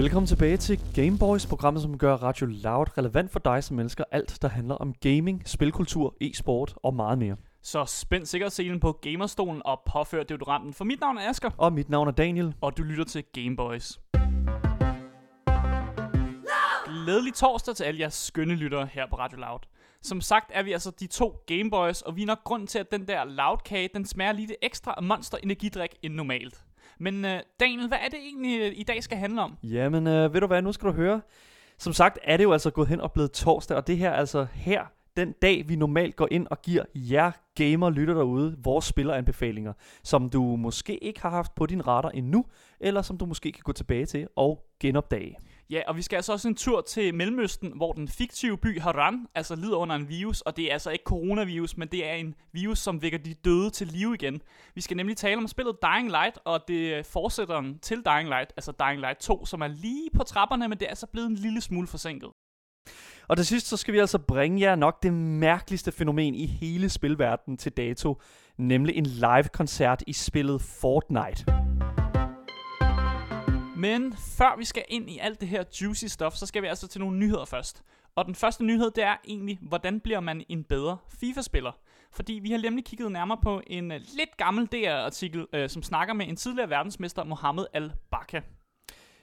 [0.00, 4.38] Velkommen tilbage til Gameboys, programmet som gør Radio Loud relevant for dig, som elsker alt,
[4.42, 7.36] der handler om gaming, spilkultur, e-sport og meget mere.
[7.62, 10.74] Så spænd sikkerhedsselen på gamerstolen og påfør deodoranten.
[10.74, 12.54] For mit navn er Asger, Og mit navn er Daniel.
[12.60, 14.00] og du lytter til Gameboys.
[16.86, 19.60] Glædelig torsdag til alle jeres skønne lyttere her på Radio Loud.
[20.02, 22.90] Som sagt er vi altså de to Gameboys, og vi er nok grund til, at
[22.90, 26.64] den der Loud-kage, den smager lidt ekstra af monster energidrik end normalt.
[26.98, 29.58] Men øh, Daniel, hvad er det egentlig øh, i dag skal handle om?
[29.62, 31.20] Jamen, øh, ved du hvad, nu skal du høre.
[31.78, 34.46] Som sagt er det jo altså gået hen og blevet torsdag, og det her altså
[34.52, 34.84] her,
[35.16, 40.28] den dag, vi normalt går ind og giver jer gamer lytter derude vores spilleranbefalinger, som
[40.28, 42.44] du måske ikke har haft på din radar endnu,
[42.80, 45.36] eller som du måske kan gå tilbage til og genopdage.
[45.70, 49.26] Ja, og vi skal altså også en tur til Mellemøsten, hvor den fiktive by Haran
[49.34, 52.34] altså lider under en virus, og det er altså ikke coronavirus, men det er en
[52.52, 54.42] virus, som vækker de døde til live igen.
[54.74, 58.52] Vi skal nemlig tale om spillet Dying Light, og det fortsætter fortsætteren til Dying Light,
[58.56, 61.34] altså Dying Light 2, som er lige på trapperne, men det er altså blevet en
[61.34, 62.28] lille smule forsinket.
[63.28, 66.88] Og til sidst så skal vi altså bringe jer nok det mærkeligste fænomen i hele
[66.88, 68.20] spilverdenen til dato,
[68.58, 71.69] nemlig en live-koncert i spillet Fortnite.
[73.80, 76.88] Men før vi skal ind i alt det her juicy stuff, så skal vi altså
[76.88, 77.82] til nogle nyheder først.
[78.16, 81.72] Og den første nyhed, det er egentlig, hvordan bliver man en bedre FIFA-spiller?
[82.12, 85.82] Fordi vi har nemlig kigget nærmere på en uh, lidt gammel DR-artikel, uh, øh, som
[85.82, 88.40] snakker med en tidligere verdensmester, Mohamed Al-Bakka.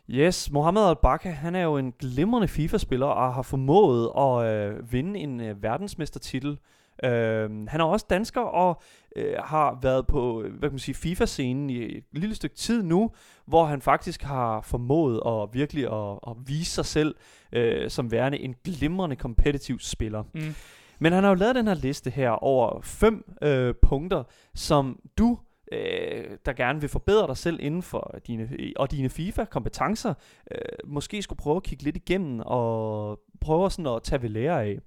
[0.09, 5.19] Yes, Mohamed Al-Bakka, han er jo en glimrende FIFA-spiller og har formået at øh, vinde
[5.19, 6.57] en øh, verdensmestertitel.
[7.03, 8.81] Øh, han er også dansker og
[9.15, 13.11] øh, har været på hvad kan man sige, FIFA-scenen i et lille stykke tid nu,
[13.45, 17.15] hvor han faktisk har formået at virkelig at, at vise sig selv
[17.51, 20.23] øh, som værende en glimrende competitive spiller.
[20.33, 20.55] Mm.
[20.99, 24.23] Men han har jo lavet den her liste her over fem øh, punkter,
[24.55, 25.37] som du,
[25.71, 30.13] øh, der gerne vil forbedre dig selv inden for dine, og dine FIFA-kompetencer,
[30.51, 34.63] øh, måske skulle prøve at kigge lidt igennem og prøve sådan at tage ved lære
[34.63, 34.79] af.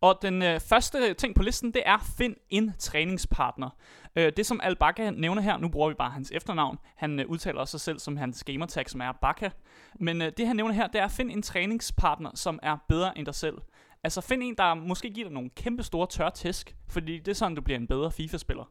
[0.00, 3.70] Og den øh, første ting på listen, det er find en træningspartner.
[4.16, 7.60] Øh, det som Al-Bakka nævner her, nu bruger vi bare hans efternavn, han øh, udtaler
[7.60, 9.48] også sig selv som hans gamertag, som er Bakka.
[10.00, 13.26] Men øh, det han nævner her, det er find en træningspartner, som er bedre end
[13.26, 13.54] dig selv.
[14.04, 17.34] Altså find en, der måske giver dig nogle kæmpe store tør tæsk, fordi det er
[17.34, 18.70] sådan, du bliver en bedre FIFA-spiller.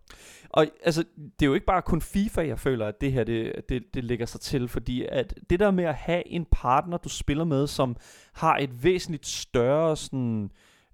[0.50, 3.69] Og altså, det er jo ikke bare kun FIFA, jeg føler, at det her det,
[3.69, 7.09] det, det lægger sig til, fordi at det der med at have en partner, du
[7.09, 7.96] spiller med, som
[8.34, 10.50] har et væsentligt større sådan, øh,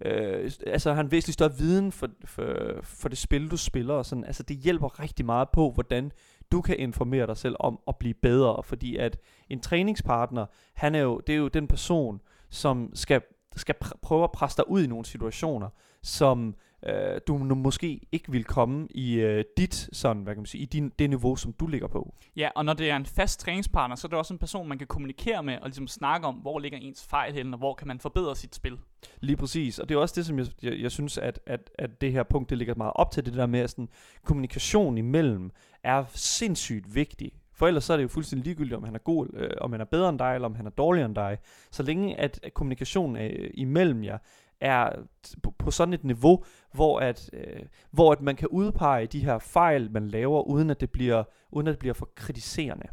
[0.05, 2.45] øh, altså har en væsentlig større viden for, for,
[2.83, 6.11] for det spil, du spiller, og sådan, altså det hjælper rigtig meget på, hvordan
[6.51, 9.17] du kan informere dig selv om at blive bedre, fordi at
[9.49, 13.21] en træningspartner, han er jo, det er jo den person, som skal
[13.55, 15.69] skal pr- prøve at presse dig ud i nogle situationer,
[16.03, 16.55] som
[16.85, 20.65] øh, du måske ikke vil komme i øh, dit sådan, hvad kan man sige, i
[20.65, 22.15] din, det niveau, som du ligger på.
[22.35, 24.77] Ja, og når det er en fast træningspartner, så er det også en person, man
[24.77, 27.87] kan kommunikere med og ligesom snakke om, hvor ligger ens fejl henne, og hvor kan
[27.87, 28.77] man forbedre sit spil.
[29.19, 32.01] Lige præcis, og det er også det, som jeg, jeg, jeg synes, at, at, at
[32.01, 33.89] det her punkt, det ligger meget op til det der med, at sådan,
[34.23, 35.51] kommunikation imellem
[35.83, 37.31] er sindssygt vigtig.
[37.53, 39.81] For ellers så er det jo fuldstændig ligegyldigt, om han er god, øh, om han
[39.81, 41.37] er bedre end dig, eller om han er dårligere end dig.
[41.71, 44.17] Så længe at, at kommunikationen øh, imellem jer
[44.61, 44.89] er
[45.43, 46.43] på, på sådan et niveau,
[46.73, 47.61] hvor at, øh,
[47.91, 51.67] hvor at man kan udpege de her fejl, man laver, uden at det bliver, uden
[51.67, 52.87] at det bliver for kritiserende.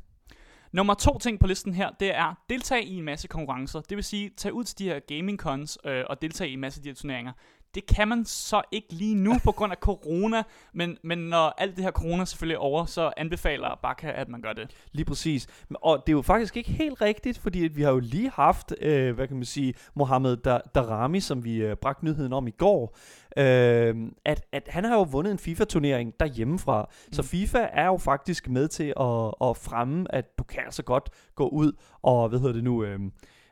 [0.73, 3.81] Nummer to ting på listen her, det er deltage i en masse konkurrencer.
[3.81, 6.61] Det vil sige, tage ud til de her gaming cons øh, og deltage i en
[6.61, 7.33] masse af de her turneringer.
[7.75, 10.43] Det kan man så ikke lige nu på grund af corona,
[10.75, 14.41] men, men når alt det her corona selvfølgelig er over, så anbefaler Bakka, at man
[14.41, 14.71] gør det.
[14.93, 15.47] Lige præcis.
[15.75, 19.15] Og det er jo faktisk ikke helt rigtigt, fordi vi har jo lige haft, øh,
[19.15, 20.37] hvad kan man sige, Mohammed
[20.75, 22.97] Darami, som vi øh, bragte nyheden om i går,
[23.37, 26.83] øh, at, at han har jo vundet en FIFA-turnering derhjemmefra.
[26.83, 27.13] Mm.
[27.13, 31.11] Så FIFA er jo faktisk med til at, at fremme, at du kan altså godt
[31.35, 31.73] gå ud
[32.03, 33.01] og, hvad hedder det nu, øh,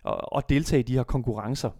[0.02, 1.70] og, og deltage i de her konkurrencer.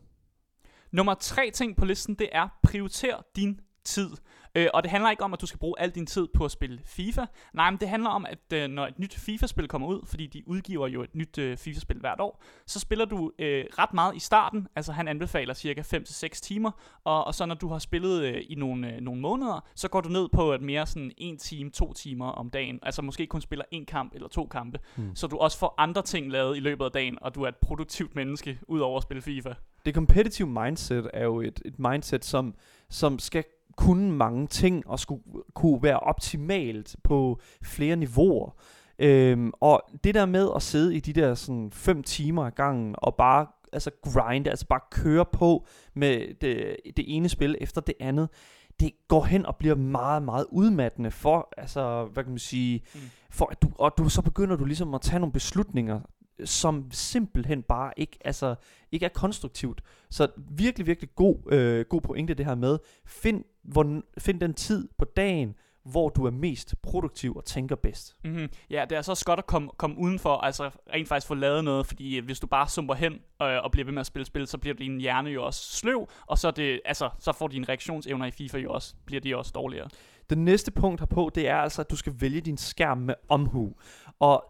[0.92, 4.10] Nummer tre ting på listen, det er prioriter din tid.
[4.54, 6.50] Øh, og det handler ikke om, at du skal bruge al din tid på at
[6.50, 7.26] spille FIFA.
[7.54, 10.48] Nej, men det handler om, at øh, når et nyt FIFA-spil kommer ud, fordi de
[10.48, 14.18] udgiver jo et nyt øh, FIFA-spil hvert år, så spiller du øh, ret meget i
[14.18, 14.68] starten.
[14.76, 16.70] Altså han anbefaler cirka 5-6 timer.
[17.04, 20.00] Og, og så når du har spillet øh, i nogle, øh, nogle måneder, så går
[20.00, 22.78] du ned på et mere sådan 1 time, 2 timer om dagen.
[22.82, 24.78] Altså måske kun spiller en kamp eller to kampe.
[24.96, 25.16] Hmm.
[25.16, 27.56] Så du også får andre ting lavet i løbet af dagen, og du er et
[27.56, 29.54] produktivt menneske, udover at spille FIFA.
[29.84, 32.54] Det competitive mindset er jo et, et mindset, som,
[32.88, 33.44] som skal
[33.80, 35.22] kunne mange ting og skulle
[35.54, 38.50] kunne være optimalt på flere niveauer.
[38.98, 42.94] Øhm, og det der med at sidde i de der sådan fem timer ad gangen
[42.98, 47.94] og bare altså grind, altså bare køre på med det, det ene spil efter det
[48.00, 48.28] andet,
[48.80, 53.00] det går hen og bliver meget, meget udmattende for, altså, hvad kan man sige, mm.
[53.30, 56.00] for at du, og du, så begynder du ligesom at tage nogle beslutninger,
[56.44, 58.54] som simpelthen bare ikke, altså,
[58.92, 59.82] ikke er konstruktivt.
[60.10, 64.88] Så virkelig, virkelig god, øh, god pointe det her med, find, hvor, find den tid
[64.98, 65.54] på dagen,
[65.84, 68.16] hvor du er mest produktiv og tænker bedst.
[68.24, 68.48] Mm-hmm.
[68.70, 71.64] Ja, det er så også godt at komme, komme udenfor, altså rent faktisk få lavet
[71.64, 74.26] noget, fordi øh, hvis du bare sumper hen øh, og bliver ved med at spille
[74.26, 77.66] spil, så bliver din hjerne jo også sløv, og så, det, altså, så får dine
[77.68, 79.88] reaktionsevner i FIFA jo også, bliver de også dårligere.
[80.30, 83.74] Det næste punkt herpå, det er altså, at du skal vælge din skærm med omhu.
[84.18, 84.44] Og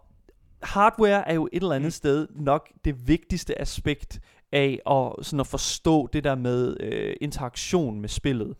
[0.63, 1.91] hardware er jo et eller andet mm.
[1.91, 4.19] sted nok det vigtigste aspekt
[4.51, 8.55] af at, sådan at forstå det der med øh, interaktion med spillet.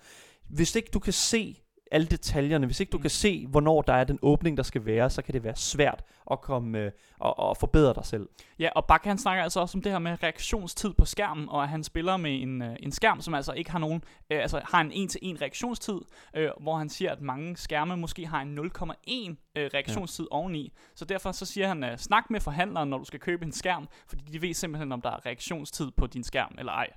[0.53, 1.61] Hvis ikke du kan se
[1.91, 2.65] alle detaljerne.
[2.65, 3.01] Hvis ikke du mm.
[3.01, 6.03] kan se, hvornår der er den åbning, der skal være, så kan det være svært
[6.31, 8.29] at komme øh, og, og forbedre dig selv.
[8.59, 11.63] Ja, og Bak han snakker altså også om det her med reaktionstid på skærmen, og
[11.63, 14.61] at han spiller med en, øh, en skærm, som altså ikke har nogen, øh, altså
[14.63, 15.99] har en en-til-en reaktionstid,
[16.35, 20.35] øh, hvor han siger, at mange skærme måske har en 0,1 øh, reaktionstid ja.
[20.35, 20.73] oveni.
[20.95, 23.87] Så derfor så siger han, øh, snak med forhandleren, når du skal købe en skærm,
[24.07, 26.87] fordi de ved simpelthen, om der er reaktionstid på din skærm eller ej.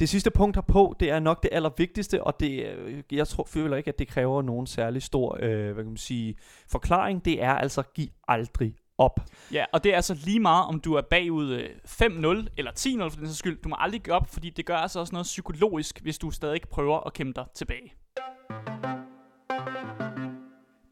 [0.00, 3.76] Det sidste punkt herpå, det er nok det allervigtigste, og det, øh, jeg tror, føler
[3.76, 6.34] ikke, at det kræver nogen særlig stor øh, hvad kan man sige,
[6.68, 7.24] forklaring.
[7.24, 9.20] Det er altså, giv aldrig op.
[9.52, 13.08] Ja, og det er altså lige meget, om du er bagud 5-0 øh, eller 10-0
[13.08, 13.62] for den sags skyld.
[13.62, 16.60] Du må aldrig give op, fordi det gør altså også noget psykologisk, hvis du stadig
[16.70, 17.92] prøver at kæmpe dig tilbage.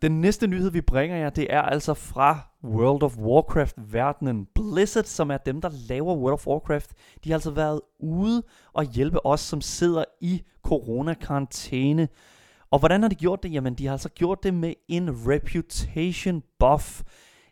[0.03, 4.47] Den næste nyhed, vi bringer jer, det er altså fra World of Warcraft-verdenen.
[4.55, 6.91] Blizzard, som er dem, der laver World of Warcraft,
[7.25, 12.09] de har altså været ude og hjælpe os, som sidder i coronakarantæne.
[12.71, 13.53] Og hvordan har de gjort det?
[13.53, 17.03] Jamen, de har altså gjort det med en reputation buff.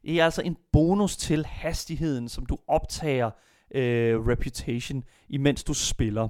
[0.02, 3.30] Det er altså en bonus til hastigheden, som du optager
[3.74, 6.28] øh, reputation, imens du spiller.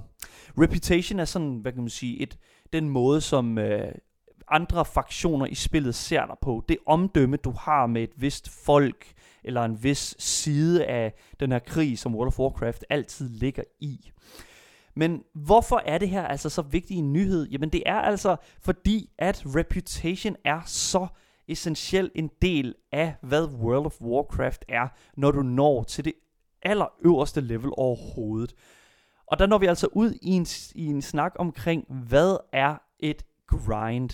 [0.57, 2.37] Reputation er sådan, hvad kan man sige, et,
[2.73, 3.91] den måde, som øh,
[4.49, 6.63] andre fraktioner i spillet ser dig på.
[6.69, 9.13] Det omdømme, du har med et vist folk,
[9.43, 14.11] eller en vis side af den her krig, som World of Warcraft altid ligger i.
[14.95, 17.47] Men hvorfor er det her altså så vigtig en nyhed?
[17.47, 21.07] Jamen det er altså fordi, at reputation er så
[21.47, 26.13] essentiel en del af, hvad World of Warcraft er, når du når til det
[26.61, 28.53] allerøverste level overhovedet.
[29.27, 33.25] Og der når vi altså ud i en, i en snak omkring, hvad er et
[33.47, 34.09] grind?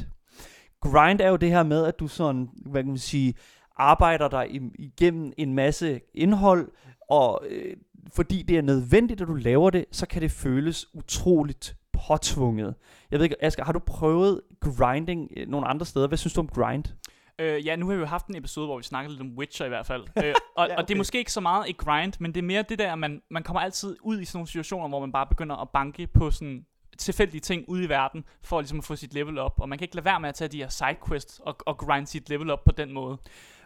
[0.83, 3.33] Grind er jo det her med, at du sådan, hvad kan man sige,
[3.75, 4.47] arbejder dig
[4.79, 6.71] igennem en masse indhold,
[7.09, 7.75] og øh,
[8.15, 11.75] fordi det er nødvendigt, at du laver det, så kan det føles utroligt
[12.07, 12.75] påtvunget.
[13.11, 16.07] Jeg ved ikke, Asger, har du prøvet grinding øh, nogle andre steder?
[16.07, 16.83] Hvad synes du om grind?
[17.39, 19.65] Øh, ja, nu har vi jo haft en episode, hvor vi snakkede lidt om Witcher
[19.65, 20.03] i hvert fald.
[20.23, 20.75] øh, og, ja, okay.
[20.75, 22.95] og det er måske ikke så meget et grind, men det er mere det der,
[22.95, 26.07] man, man kommer altid ud i sådan nogle situationer, hvor man bare begynder at banke
[26.07, 26.65] på sådan
[26.97, 29.59] tilfældige ting ude i verden, for ligesom at få sit level op.
[29.59, 32.07] Og man kan ikke lade være med at tage de her sidequests og, og grind
[32.07, 33.17] sit level op på den måde.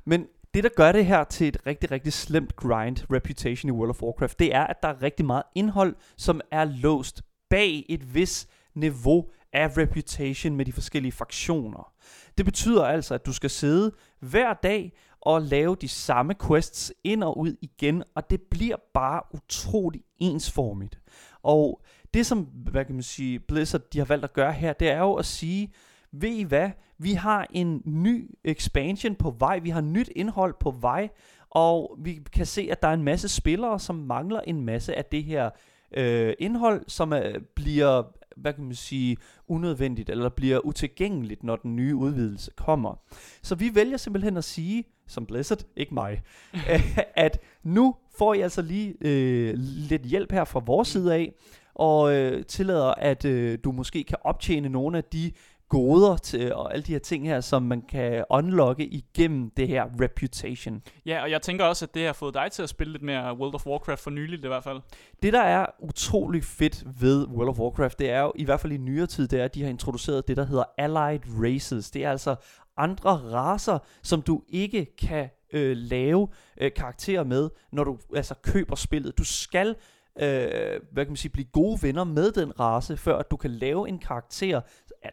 [0.05, 3.89] Men det, der gør det her til et rigtig, rigtig slemt grind reputation i World
[3.89, 8.15] of Warcraft, det er, at der er rigtig meget indhold, som er låst bag et
[8.15, 11.93] vis niveau af reputation med de forskellige fraktioner.
[12.37, 17.23] Det betyder altså, at du skal sidde hver dag og lave de samme quests ind
[17.23, 20.99] og ud igen, og det bliver bare utrolig ensformigt.
[21.43, 21.81] Og
[22.13, 24.99] det som, hvad kan man sige, Blizzard de har valgt at gøre her, det er
[24.99, 25.73] jo at sige,
[26.11, 30.71] ved I hvad, vi har en ny expansion på vej, vi har nyt indhold på
[30.71, 31.09] vej,
[31.49, 35.05] og vi kan se, at der er en masse spillere, som mangler en masse af
[35.05, 35.49] det her
[35.97, 38.03] øh, indhold, som er, bliver,
[38.37, 42.95] hvad kan man sige, unødvendigt, eller bliver utilgængeligt, når den nye udvidelse kommer.
[43.41, 46.21] Så vi vælger simpelthen at sige, som Blizzard, ikke mig,
[47.15, 51.33] at nu får I altså lige øh, lidt hjælp her fra vores side af,
[51.77, 55.31] og øh, tillader, at øh, du måske kan optjene nogle af de
[55.69, 59.85] goder til, og alle de her ting her, som man kan unlocke igennem det her
[60.01, 60.81] reputation.
[61.05, 63.37] Ja, og jeg tænker også, at det har fået dig til at spille lidt mere
[63.37, 64.79] World of Warcraft for nyligt i hvert fald.
[65.23, 68.73] Det, der er utrolig fedt ved World of Warcraft, det er jo i hvert fald
[68.73, 71.91] i nyere tid, det er, at de har introduceret det, der hedder Allied Races.
[71.91, 72.35] Det er altså
[72.77, 76.27] andre raser, som du ikke kan øh, lave
[76.61, 79.17] øh, karakterer med, når du altså køber spillet.
[79.17, 79.75] Du skal
[80.19, 83.51] øh, hvad kan man sige, blive gode venner med den race, før at du kan
[83.51, 84.61] lave en karakter,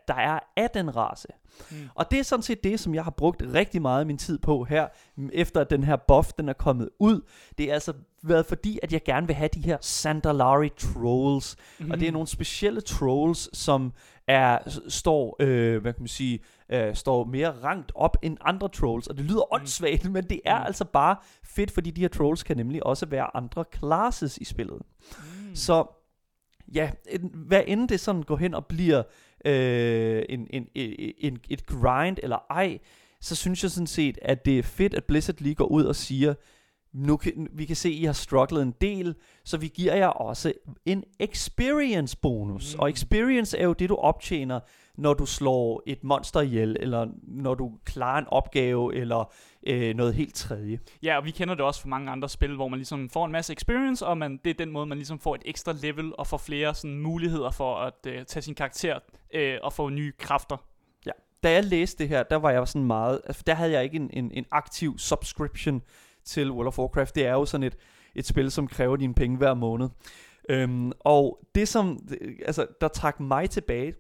[0.09, 1.29] der er af den race.
[1.71, 1.77] Mm.
[1.95, 4.39] Og det er sådan set det, som jeg har brugt rigtig meget af min tid
[4.39, 4.89] på her,
[5.33, 7.21] efter at den her buff, den er kommet ud.
[7.59, 7.93] Det er altså
[8.23, 11.57] været fordi, at jeg gerne vil have de her Sandalari trolls.
[11.79, 11.91] Mm.
[11.91, 13.93] Og det er nogle specielle trolls, som
[14.29, 19.07] er, står, øh, hvad kan man sige, øh, står mere rangt op end andre trolls.
[19.07, 19.61] Og det lyder mm.
[19.61, 20.67] åndssvagt, men det er mm.
[20.67, 24.83] altså bare fedt, fordi de her trolls kan nemlig også være andre classes i spillet.
[25.19, 25.55] Mm.
[25.55, 25.87] Så
[26.75, 26.91] ja,
[27.35, 29.03] hvad end det sådan går hen og bliver
[29.45, 32.79] øh, en, en, en, en, et grind eller ej,
[33.21, 35.97] så synes jeg sådan set, at det er fedt, at Blizzard lige går ud og
[35.97, 36.35] siger,
[36.95, 40.07] nu kan, vi kan se, at I har strugglet en del, så vi giver jer
[40.07, 40.53] også
[40.87, 42.75] en experience bonus.
[42.75, 42.81] Mm.
[42.81, 44.61] Og experience er jo det, du optjener,
[44.97, 49.33] når du slår et monster ihjel, eller når du klarer en opgave, eller
[49.67, 50.79] øh, noget helt tredje.
[51.03, 53.33] Ja, og vi kender det også fra mange andre spil, hvor man ligesom får en
[53.33, 56.27] masse experience, og man, det er den måde, man ligesom får et ekstra level, og
[56.27, 58.99] får flere sådan, muligheder for at øh, tage sin karakter
[59.35, 60.57] øh, og få nye kræfter.
[61.07, 63.85] Ja, da jeg læste det her, der var jeg sådan meget, altså, der havde jeg
[63.85, 65.83] ikke en, en, en aktiv subscription
[66.25, 67.15] til World of Warcraft.
[67.15, 67.77] Det er jo sådan et,
[68.15, 69.89] et spil, som kræver dine penge hver måned.
[70.49, 71.99] Øhm, og det som,
[72.47, 73.95] altså, der trak mig tilbage,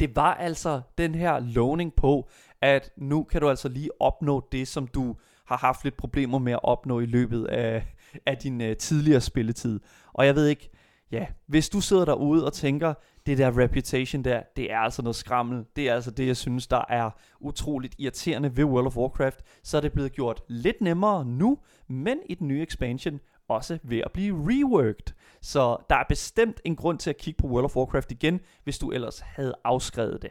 [0.00, 2.28] det var altså den her lovning på,
[2.60, 6.52] at nu kan du altså lige opnå det, som du har haft lidt problemer med
[6.52, 7.86] at opnå i løbet af,
[8.26, 9.80] af din uh, tidligere spilletid.
[10.12, 10.70] Og jeg ved ikke,
[11.10, 12.94] ja, hvis du sidder derude og tænker,
[13.26, 15.64] det der reputation der, det er altså noget skrammel.
[15.76, 19.40] Det er altså det, jeg synes, der er utroligt irriterende ved World of Warcraft.
[19.62, 23.98] Så er det blevet gjort lidt nemmere nu, men i den nye expansion også ved
[23.98, 25.14] at blive reworked.
[25.42, 28.78] Så der er bestemt en grund til at kigge på World of Warcraft igen, hvis
[28.78, 30.30] du ellers havde afskrevet det.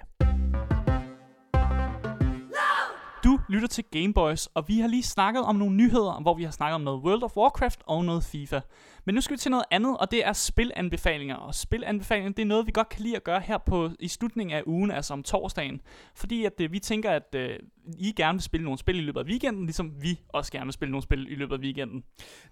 [3.24, 6.52] Du lytter til Gameboys, og vi har lige snakket om nogle nyheder, hvor vi har
[6.52, 8.60] snakket om noget World of Warcraft og noget FIFA.
[9.06, 11.36] Men nu skal vi til noget andet, og det er spilanbefalinger.
[11.36, 14.56] Og spilanbefalinger, det er noget, vi godt kan lide at gøre her på, i slutningen
[14.56, 15.82] af ugen, altså om torsdagen.
[16.16, 17.60] Fordi at øh, vi tænker, at øh,
[17.98, 20.74] I gerne vil spille nogle spil i løbet af weekenden, ligesom vi også gerne vil
[20.74, 22.04] spille nogle spil i løbet af weekenden.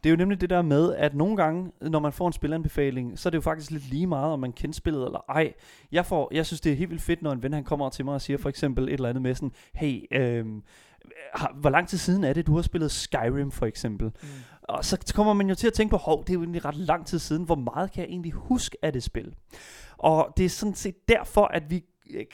[0.04, 3.20] Det er jo nemlig det der med, at nogle gange, når man får en spilanbefaling,
[3.20, 5.54] så er det jo faktisk lidt lige meget, om man kender spillet eller ej.
[5.92, 8.06] Jeg, får, jeg synes, det er helt vildt fedt, når en ven han kommer til
[8.06, 10.46] mig og siger for eksempel et eller andet med sådan, hey, øh,
[11.56, 14.08] hvor lang tid siden er det, du har spillet Skyrim for eksempel?
[14.08, 14.28] Mm.
[14.70, 16.76] Og så kommer man jo til at tænke på, hov, det er jo egentlig ret
[16.76, 19.36] lang tid siden, hvor meget kan jeg egentlig huske af det spil?
[19.98, 21.84] Og det er sådan set derfor, at vi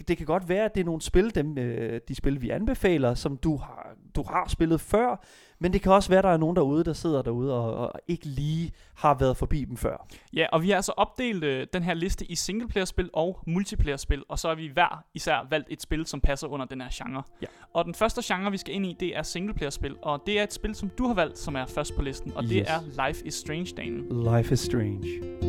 [0.08, 3.14] det kan godt være, at det er nogle spil, dem, øh, de spil, vi anbefaler,
[3.14, 5.24] som du har, du har spillet før,
[5.60, 8.00] men det kan også være, at der er nogen derude, der sidder derude og, og
[8.08, 10.08] ikke lige har været forbi dem før.
[10.34, 14.40] Ja, og vi har altså opdelt øh, den her liste i singleplayer-spil og multiplayer-spil, og
[14.40, 17.24] så har vi hver især valgt et spil, som passer under den her genre.
[17.42, 17.48] Ja.
[17.74, 20.54] Og den første genre, vi skal ind i, det er singleplayer-spil, og det er et
[20.54, 22.50] spil, som du har valgt, som er først på listen, og yes.
[22.50, 24.36] det er Life is Strange, Daniel.
[24.36, 25.49] Life is Strange.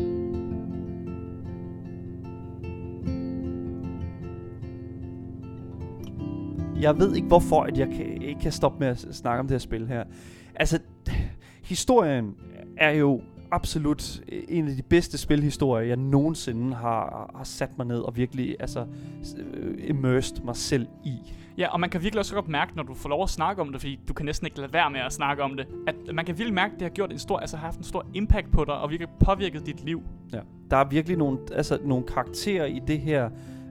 [6.81, 9.53] Jeg ved ikke hvorfor, at jeg kan, ikke kan stoppe med at snakke om det
[9.53, 10.03] her spil her.
[10.55, 10.79] Altså,
[11.63, 12.35] historien
[12.77, 13.21] er jo
[13.51, 18.55] absolut en af de bedste spilhistorier, jeg nogensinde har, har sat mig ned og virkelig
[18.59, 18.85] altså,
[19.77, 21.15] immersed mig selv i.
[21.57, 23.71] Ja, og man kan virkelig også godt mærke, når du får lov at snakke om
[23.71, 26.25] det, fordi du kan næsten ikke lade være med at snakke om det, at man
[26.25, 28.51] kan virkelig mærke, at det har gjort en stor, altså har haft en stor impact
[28.51, 30.03] på dig, og virkelig påvirket dit liv.
[30.33, 30.39] Ja.
[30.71, 33.29] Der er virkelig nogle, altså, nogle karakterer i det her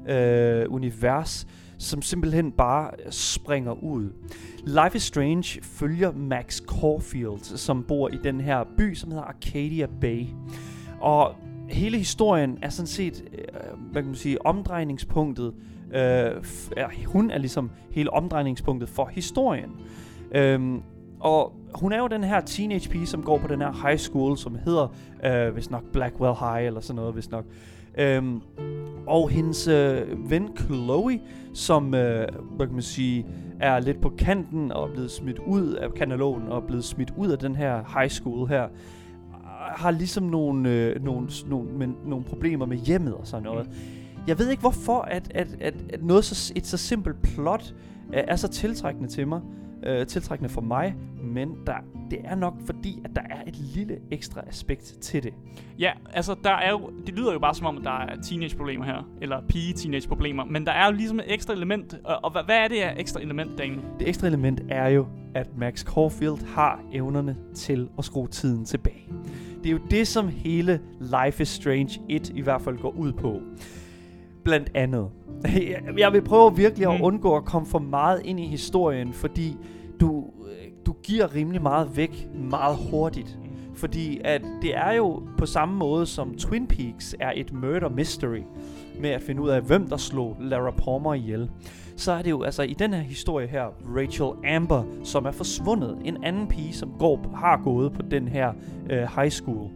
[0.09, 1.47] øh, univers,
[1.80, 4.08] som simpelthen bare springer ud.
[4.64, 9.87] Life is Strange følger Max Caulfield, som bor i den her by, som hedder Arcadia
[10.00, 10.26] Bay.
[11.00, 11.34] Og
[11.68, 13.44] hele historien er sådan set, øh,
[13.92, 15.54] hvad kan man sige, omdrejningspunktet.
[15.94, 16.44] Øh,
[17.06, 19.70] hun er ligesom hele omdrejningspunktet for historien.
[20.34, 20.82] Øhm,
[21.20, 24.38] og hun er jo den her teenage pige, som går på den her high school,
[24.38, 24.94] som hedder,
[25.25, 27.44] øh, hvis nok Blackwell High, eller sådan noget, hvis nok.
[27.99, 28.40] Øhm,
[29.06, 31.20] og hendes øh, ven Chloe,
[31.52, 33.26] som øh, hvad kan man sige,
[33.61, 37.12] er lidt på kanten og er blevet smidt ud af kanalogen og er blevet smidt
[37.16, 38.69] ud af den her high school her,
[39.76, 43.71] har ligesom nogle, øh, nogle, nogle, men, nogle problemer med hjemmet og sådan noget.
[44.26, 47.75] Jeg ved ikke hvorfor, at, at, at, at noget så, et så simpelt plot
[48.12, 49.40] er så tiltrækkende til mig
[49.87, 51.75] øh, tiltrækkende for mig, men der,
[52.10, 55.34] det er nok fordi, at der er et lille ekstra aspekt til det.
[55.78, 58.84] Ja, altså der er jo, det lyder jo bare som om, at der er teenage-problemer
[58.84, 62.56] her, eller pige-teenage-problemer, men der er jo ligesom et ekstra element, og, og hvad, hvad
[62.56, 63.80] er det her ekstra element, Daniel?
[63.99, 69.08] Det ekstra element er jo, at Max Caulfield har evnerne til at skrue tiden tilbage.
[69.62, 73.12] Det er jo det, som hele Life is Strange 1 i hvert fald går ud
[73.12, 73.40] på.
[74.44, 75.09] Blandt andet.
[75.99, 77.04] Jeg vil prøve virkelig at mm.
[77.04, 79.56] undgå at komme for meget ind i historien, fordi
[80.00, 80.25] du,
[80.87, 83.38] du giver rimelig meget væk meget hurtigt.
[83.42, 83.76] Mm.
[83.76, 88.42] Fordi at det er jo på samme måde som Twin Peaks er et murder mystery
[89.00, 91.50] med at finde ud af, hvem der slog Lara Palmer ihjel.
[91.97, 93.64] Så er det jo altså i den her historie her,
[93.97, 95.99] Rachel Amber, som er forsvundet.
[96.04, 98.52] En anden pige, som går, har gået på den her
[98.90, 99.70] øh, high school.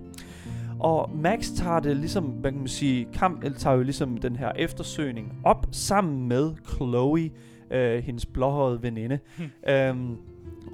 [0.84, 4.36] Og Max tager det ligesom, hvad kan man sige, kamp, eller tager jo ligesom den
[4.36, 7.30] her eftersøgning op sammen med Chloe,
[7.70, 9.18] øh, hendes blåhårede veninde.
[9.36, 9.50] Hmm.
[9.68, 10.16] Øhm,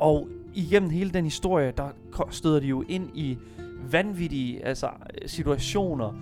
[0.01, 1.89] og igennem hele den historie, der
[2.31, 3.39] støder de jo ind i
[3.91, 4.89] vanvittige altså,
[5.27, 6.13] situationer,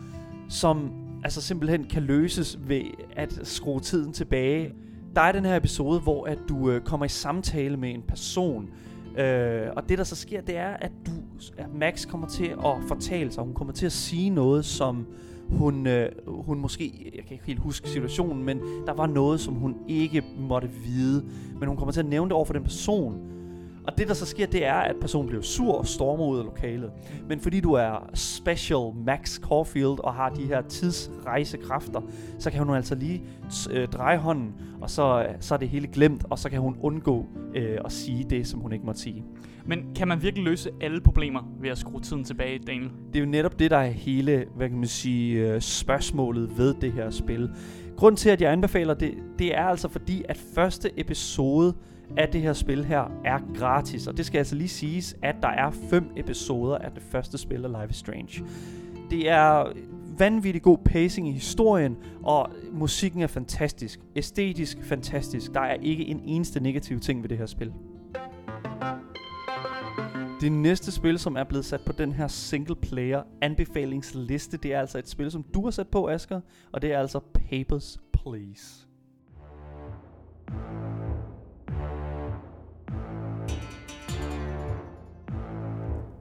[0.49, 0.91] som
[1.25, 2.83] altså simpelthen kan løses ved
[3.17, 4.73] at skrue tiden tilbage.
[5.15, 8.71] Der er den her episode, hvor at du øh, kommer i samtale med en person,
[9.19, 11.11] Øh, og det der så sker, det er, at du,
[11.59, 15.07] at Max kommer til at fortælle sig, hun kommer til at sige noget, som
[15.49, 19.55] hun, øh, hun måske, jeg kan ikke helt huske situationen, men der var noget, som
[19.55, 21.25] hun ikke måtte vide,
[21.59, 23.21] men hun kommer til at nævne det over for den person,
[23.89, 26.45] og det der så sker, det er, at personen bliver sur og stormer ud af
[26.45, 26.91] lokalet.
[27.29, 32.01] Men fordi du er special Max Caulfield og har de her tidsrejsekræfter,
[32.39, 33.23] så kan hun altså lige
[33.71, 37.27] øh, dreje hånden, og så, så er det hele glemt, og så kan hun undgå
[37.55, 39.25] øh, at sige det, som hun ikke måtte sige.
[39.67, 42.91] Men kan man virkelig løse alle problemer ved at skrue tiden tilbage, Daniel?
[43.13, 46.75] Det er jo netop det, der er hele hvad kan man sige, øh, spørgsmålet ved
[46.81, 47.51] det her spil
[47.99, 51.75] grund til, at jeg anbefaler det, det er altså fordi, at første episode
[52.17, 54.07] af det her spil her er gratis.
[54.07, 57.65] Og det skal altså lige siges, at der er fem episoder af det første spil
[57.65, 58.45] af Life is Strange.
[59.11, 59.73] Det er
[60.19, 64.01] vanvittig god pacing i historien, og musikken er fantastisk.
[64.17, 65.55] Æstetisk fantastisk.
[65.55, 67.73] Der er ikke en eneste negativ ting ved det her spil.
[70.41, 74.81] Det næste spil, som er blevet sat på den her single player anbefalingsliste, det er
[74.81, 76.41] altså et spil, som du har sat på, Asker,
[76.73, 78.87] og det er altså Papers, Please.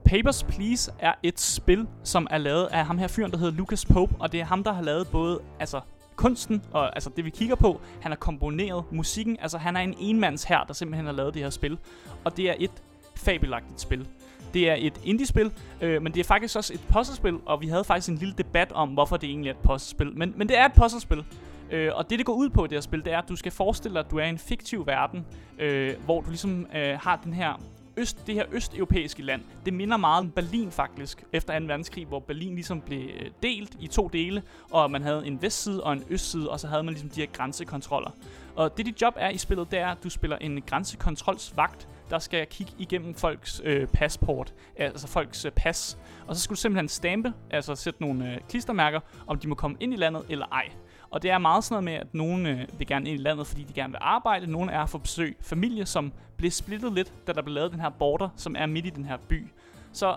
[0.04, 3.86] Papers, Please er et spil, som er lavet af ham her fyren, der hedder Lucas
[3.86, 5.80] Pope, og det er ham, der har lavet både altså,
[6.16, 9.94] kunsten, og altså det vi kigger på, han har komponeret musikken, altså han er en
[9.98, 11.78] enmands her, der simpelthen har lavet det her spil,
[12.24, 12.82] og det er et
[13.18, 14.06] fabelagtigt spil.
[14.54, 17.84] Det er et indie-spil, øh, men det er faktisk også et puzzlespil, og vi havde
[17.84, 20.12] faktisk en lille debat om, hvorfor det egentlig er et puzzlespil.
[20.18, 21.24] Men, men det er et puzzlespil,
[21.70, 23.36] øh, og det, det går ud på i det her spil, det er, at du
[23.36, 25.26] skal forestille dig, at du er i en fiktiv verden,
[25.58, 27.60] øh, hvor du ligesom øh, har den her
[27.98, 31.64] øst, det her østeuropæiske land, det minder meget om Berlin faktisk, efter 2.
[31.66, 35.84] verdenskrig, hvor Berlin ligesom blev øh, delt i to dele, og man havde en vestside
[35.84, 38.10] og en østside, og så havde man ligesom de her grænsekontroller.
[38.56, 42.18] Og det dit job er i spillet, det er, at du spiller en grænsekontrolsvagt, der
[42.18, 45.98] skal jeg kigge igennem folks øh, passport, altså folks øh, pas.
[46.26, 49.76] Og så skal du simpelthen stampe, altså sætte nogle øh, klistermærker, om de må komme
[49.80, 50.68] ind i landet eller ej.
[51.10, 53.46] Og det er meget sådan noget med, at nogen øh, vil gerne ind i landet,
[53.46, 54.50] fordi de gerne vil arbejde.
[54.50, 57.90] Nogle er for besøg familie, som blev splittet lidt, da der blev lavet den her
[57.90, 59.46] border, som er midt i den her by.
[59.92, 60.16] Så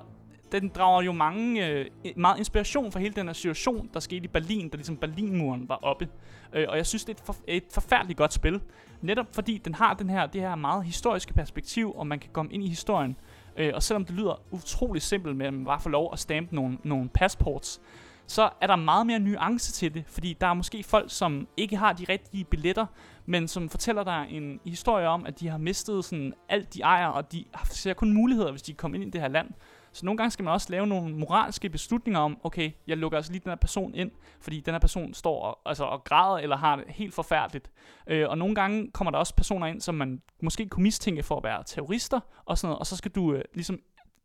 [0.52, 1.86] den drager jo mange, øh,
[2.16, 5.80] meget inspiration fra hele den her situation, der skete i Berlin, da ligesom Berlinmuren var
[5.82, 6.08] oppe.
[6.54, 8.62] Øh, og jeg synes, det er et, for, et forfærdeligt godt spil.
[9.02, 12.54] Netop fordi den har den her, det her meget historiske perspektiv, og man kan komme
[12.54, 13.16] ind i historien.
[13.58, 16.56] Øh, og selvom det lyder utrolig simpelt med, at man bare får lov at stampe
[16.56, 17.82] nogle, nogle passports,
[18.28, 21.78] så er der meget mere nuance til det, fordi der er måske folk, som ikke
[21.78, 22.86] har de rigtige billetter,
[23.26, 27.08] men som fortæller dig en historie om, at de har mistet sådan alt de ejer,
[27.08, 29.48] og de ser kun muligheder, hvis de kommer ind i det her land.
[29.94, 33.32] Så nogle gange skal man også lave nogle moralske beslutninger om, okay, jeg lukker altså
[33.32, 36.58] lige den her person ind, fordi den her person står og, altså, og græder eller
[36.58, 37.72] har det helt forfærdeligt.
[38.08, 41.38] Øh, og nogle gange kommer der også personer ind, som man måske kunne mistænke for
[41.38, 43.80] at være terrorister og sådan noget, og så skal du øh, ligesom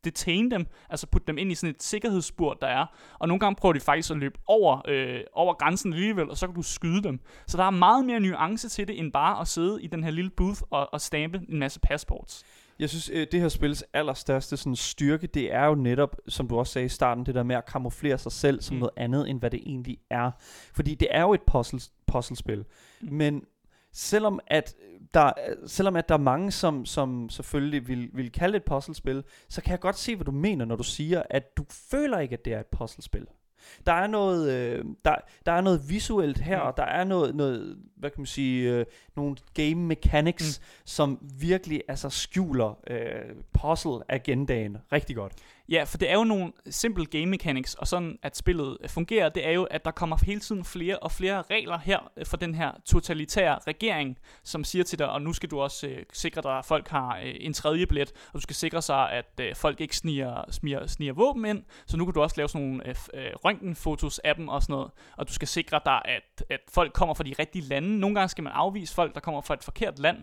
[0.04, 2.86] detain dem, altså putte dem ind i sådan et sikkerhedsspurt, der er.
[3.18, 6.46] Og nogle gange prøver de faktisk at løbe over, øh, over grænsen alligevel, og så
[6.46, 7.20] kan du skyde dem.
[7.46, 10.10] Så der er meget mere nuance til det, end bare at sidde i den her
[10.10, 12.44] lille booth og, og stampe en masse passports.
[12.78, 16.58] Jeg synes, øh, det her spils allerstørste sådan, styrke, det er jo netop, som du
[16.58, 18.80] også sagde i starten, det der med at kamuflere sig selv som mm.
[18.80, 20.30] noget andet, end hvad det egentlig er.
[20.74, 22.64] Fordi det er jo et puzzle, puzzlespil.
[23.00, 23.12] Mm.
[23.12, 23.44] Men
[23.92, 24.74] selvom at
[25.14, 25.32] der,
[25.66, 29.62] selvom at der er mange, som, som selvfølgelig vil, vil kalde det et puzzlespil, så
[29.62, 32.44] kan jeg godt se, hvad du mener, når du siger, at du føler ikke, at
[32.44, 33.26] det er et puzzlespil.
[33.86, 35.14] Der er noget, øh, der,
[35.46, 36.66] der er noget visuelt her, mm.
[36.66, 40.80] og der er noget, noget hvad kan man sige, øh, nogle game mechanics, mm.
[40.84, 45.32] som virkelig altså skjuler øh, puzzle-agendaen rigtig godt.
[45.68, 49.28] Ja, for det er jo nogle simple game mechanics, og sådan at spillet øh, fungerer,
[49.28, 52.36] det er jo, at der kommer hele tiden flere og flere regler her øh, for
[52.36, 56.42] den her totalitære regering, som siger til dig, og nu skal du også øh, sikre
[56.42, 59.56] dig, at folk har øh, en tredje billet, og du skal sikre sig, at øh,
[59.56, 62.88] folk ikke sniger, sniger, sniger våben ind, så nu kan du også lave sådan nogle
[62.88, 66.60] øh, øh, røntgenfotos af dem og sådan noget, og du skal sikre dig, at, at
[66.74, 67.98] folk kommer fra de rigtige lande.
[67.98, 70.18] Nogle gange skal man afvise folk, der kommer fra et forkert land,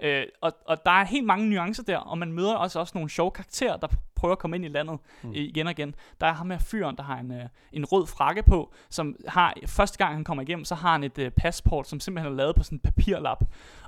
[0.00, 3.10] øh, og, og der er helt mange nuancer der, og man møder også, også nogle
[3.10, 3.88] sjove karakterer, der
[4.24, 5.32] prøver at komme ind i landet mm.
[5.34, 5.94] igen og igen.
[6.20, 9.54] Der er ham her fyren, der har en, øh, en rød frakke på, som har,
[9.66, 12.56] første gang han kommer igennem, så har han et øh, passport, som simpelthen er lavet
[12.56, 13.44] på sådan en papirlap.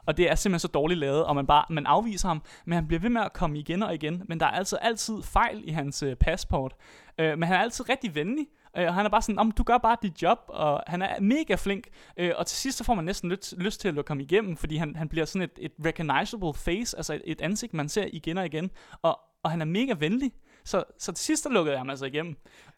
[0.06, 2.86] Og det er simpelthen så dårligt lavet, og man bare man afviser ham, men han
[2.86, 4.22] bliver ved med at komme igen og igen.
[4.28, 6.74] Men der er altså altid fejl i hans øh, passport.
[7.18, 8.46] Øh, men han er altid rigtig venlig,
[8.78, 11.20] øh, og han er bare sådan, om du gør bare dit job, og han er
[11.20, 14.10] mega flink, øh, og til sidst så får man næsten lyst, lyst til at lukke
[14.10, 17.74] ham igennem, fordi han, han bliver sådan et, et recognizable face, altså et, et ansigt,
[17.74, 18.70] man ser igen og igen,
[19.02, 20.32] og, og han er mega venlig.
[20.64, 22.36] Så, så til sidst, lukkede jeg mig altså igennem.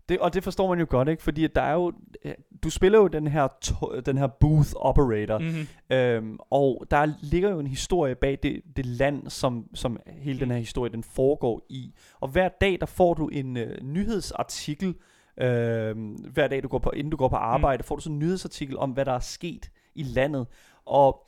[0.08, 1.22] Det, og det forstår man jo godt, ikke?
[1.22, 1.92] Fordi der er jo,
[2.24, 5.96] øh, du spiller jo den her, to, den her booth operator, Mm-hmm.
[5.96, 10.50] øhm, og der ligger jo en historie bag det, det land, som, som hele den
[10.50, 11.94] her historie den foregår i.
[12.20, 14.94] Og hver dag, der får du en øh, nyhedsartikel,
[15.40, 15.96] øh,
[16.32, 18.78] hver dag, du går på, inden du går på arbejde, får du sådan en nyhedsartikel
[18.78, 20.46] om, hvad der er sket i landet.
[20.86, 21.26] Og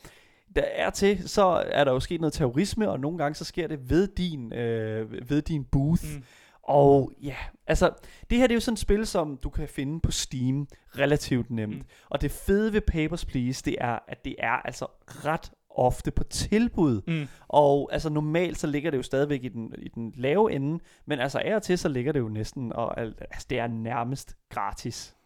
[0.57, 3.67] der er til, så er der jo sket noget terrorisme, og nogle gange så sker
[3.69, 6.05] det ved din, øh, ved din booth.
[6.17, 6.25] Mm.
[6.63, 7.37] Og ja,
[7.67, 7.91] altså,
[8.31, 11.51] det her det er jo sådan et spil, som du kan finde på Steam relativt
[11.51, 11.73] nemt.
[11.73, 11.79] Mm.
[11.79, 11.85] Mm.
[12.09, 16.25] Og det fede ved Papers, Please, det er, at det er altså ret ofte på
[16.25, 17.03] tilbud.
[17.07, 17.29] Mm.
[17.49, 21.21] Og altså normalt så ligger det jo stadigvæk i den, i den lave ende, men
[21.21, 24.37] altså af og til så ligger det jo næsten, og al- altså det er nærmest
[24.49, 25.17] gratis.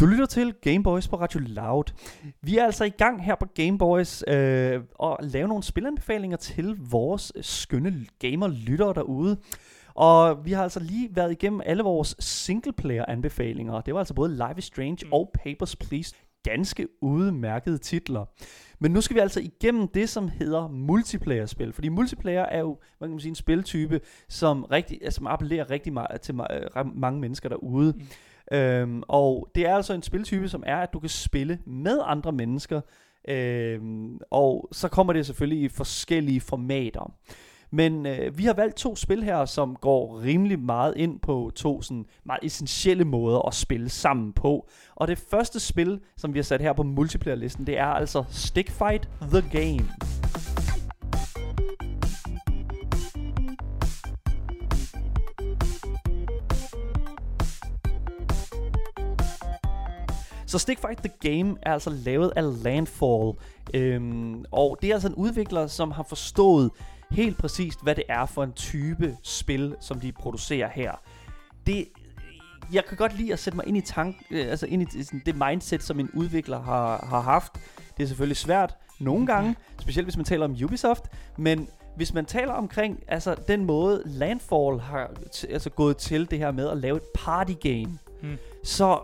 [0.00, 1.84] Du lytter til Gameboys på Radio Loud.
[2.42, 7.32] Vi er altså i gang her på Gameboys øh, og lave nogle spilanbefalinger til vores
[7.40, 9.36] skønne gamer-lyttere derude.
[9.94, 13.80] Og vi har altså lige været igennem alle vores singleplayer-anbefalinger.
[13.80, 15.12] Det var altså både Life is Strange Mm.
[15.12, 16.14] og Papers, Please.
[16.42, 18.24] Ganske udmærkede titler.
[18.78, 21.72] Men nu skal vi altså igennem det, som hedder multiplayer-spil.
[21.72, 25.70] Fordi multiplayer er jo hvad kan man sige, en spiltype, som, rigtig, altså, som appellerer
[25.70, 27.92] rigtig meget til ma- mange mennesker derude.
[27.96, 28.02] Mm.
[28.52, 32.32] Øhm, og det er altså en spiltype, som er, at du kan spille med andre
[32.32, 32.80] mennesker.
[33.28, 37.14] Øhm, og så kommer det selvfølgelig i forskellige formater.
[37.72, 41.82] Men øh, vi har valgt to spil her, som går rimelig meget ind på to
[41.82, 44.68] sådan meget essentielle måder at spille sammen på.
[44.96, 48.70] Og det første spil, som vi har sat her på multiplayer-listen, det er altså Stick
[48.70, 49.88] Fight The Game.
[60.50, 63.32] Så Stick Fight The Game er altså lavet af Landfall.
[63.74, 66.70] Øhm, og det er altså en udvikler, som har forstået
[67.10, 70.92] helt præcist, hvad det er for en type spil, som de producerer her.
[71.66, 71.88] Det,
[72.72, 75.36] jeg kan godt lide at sætte mig ind i tank, øh, altså ind i det
[75.48, 77.52] mindset, som en udvikler har, har haft.
[77.96, 81.04] Det er selvfølgelig svært nogle gange, specielt hvis man taler om Ubisoft,
[81.36, 85.10] men hvis man taler omkring altså den måde Landfall har
[85.50, 88.36] altså gået til det her med at lave et party game, Mm.
[88.64, 88.98] så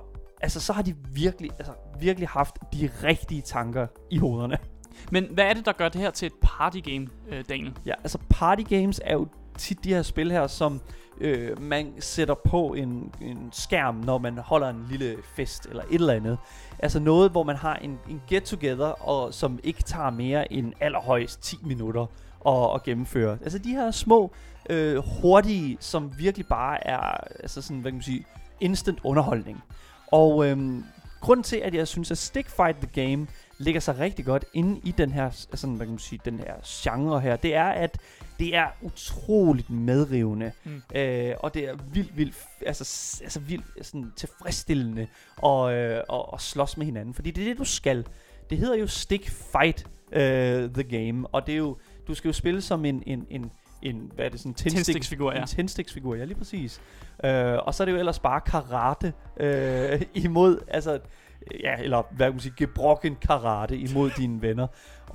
[0.47, 4.59] altså så har de virkelig altså virkelig haft de rigtige tanker i hovederne.
[5.11, 7.73] Men hvad er det, der gør det her til et partygame, øh, Daniel?
[7.87, 9.27] Ja, altså party games er jo
[9.59, 10.81] tit de her spil her, som
[11.21, 15.95] øh, man sætter på en, en skærm, når man holder en lille fest eller et
[15.95, 16.39] eller andet.
[16.79, 21.43] Altså noget, hvor man har en, en get-together, og som ikke tager mere end allerhøjst
[21.43, 22.07] 10 minutter
[22.47, 23.39] at, at gennemføre.
[23.43, 24.33] Altså de her små,
[24.71, 28.25] øh, hurtige, som virkelig bare er altså sådan, hvad kan man sige,
[28.61, 29.63] instant underholdning.
[30.17, 30.85] Og øhm,
[31.21, 33.27] grunden til, at jeg synes, at Stick Fight the Game
[33.59, 36.55] ligger sig rigtig godt inde i den her, altså, hvad kan man sige, den her
[36.65, 37.99] genre her, det er, at
[38.39, 40.53] det er utroligt medrivende.
[40.65, 40.83] Mm.
[40.95, 42.35] Øh, og det er vildt, vildt,
[42.67, 42.85] altså,
[43.23, 45.07] altså vildt sådan tilfredsstillende
[45.45, 47.15] at, øh, at, at slås med hinanden.
[47.15, 48.07] Fordi det er det, du skal.
[48.51, 51.77] Det hedder jo Stick Fight øh, the Game, og det er jo,
[52.09, 53.51] du skal jo spille som en, en, en,
[53.89, 55.41] en hvad er det, sådan en tændstik, Tændstiksfigur, ja.
[55.41, 56.81] en tændstiksfigur, ja lige præcis.
[57.25, 60.99] Øh, og så er det jo ellers bare karate øh, imod, altså,
[61.63, 64.67] ja, eller hvad kan man sige, gebrokken karate imod dine venner.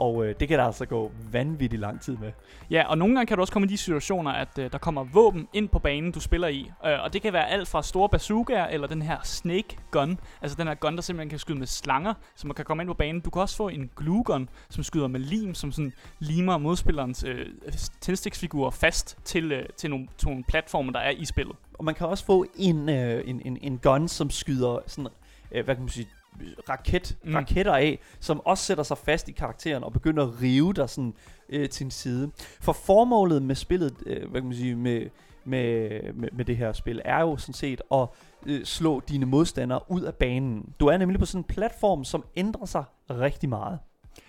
[0.01, 2.31] Og øh, det kan der altså gå vanvittigt lang tid med.
[2.69, 5.03] Ja, og nogle gange kan du også komme i de situationer, at øh, der kommer
[5.03, 6.71] våben ind på banen, du spiller i.
[6.85, 10.19] Øh, og det kan være alt fra store bazookaer, eller den her snake gun.
[10.41, 12.87] Altså den her gun, der simpelthen kan skyde med slanger, som man kan komme ind
[12.87, 13.21] på banen.
[13.21, 17.23] Du kan også få en glue gun, som skyder med lim, som sådan limer modspillerens
[17.23, 17.45] øh,
[18.01, 21.55] tændstiksfigur fast til, øh, til, nogle, til nogle platformer, der er i spillet.
[21.73, 25.11] Og man kan også få en, øh, en, en, en gun, som skyder sådan,
[25.51, 26.07] øh, hvad kan man sige,
[26.69, 27.35] raket, Mm.
[27.35, 31.13] raketter af, som også sætter sig fast i karakteren og begynder at rive dig sådan
[31.49, 32.31] øh, til en side.
[32.61, 35.09] For formålet med spillet, øh, hvad kan man sige, med,
[35.45, 38.07] med, med, med det her spil, er jo sådan set at
[38.45, 40.73] øh, slå dine modstandere ud af banen.
[40.79, 43.79] Du er nemlig på sådan en platform, som ændrer sig rigtig meget.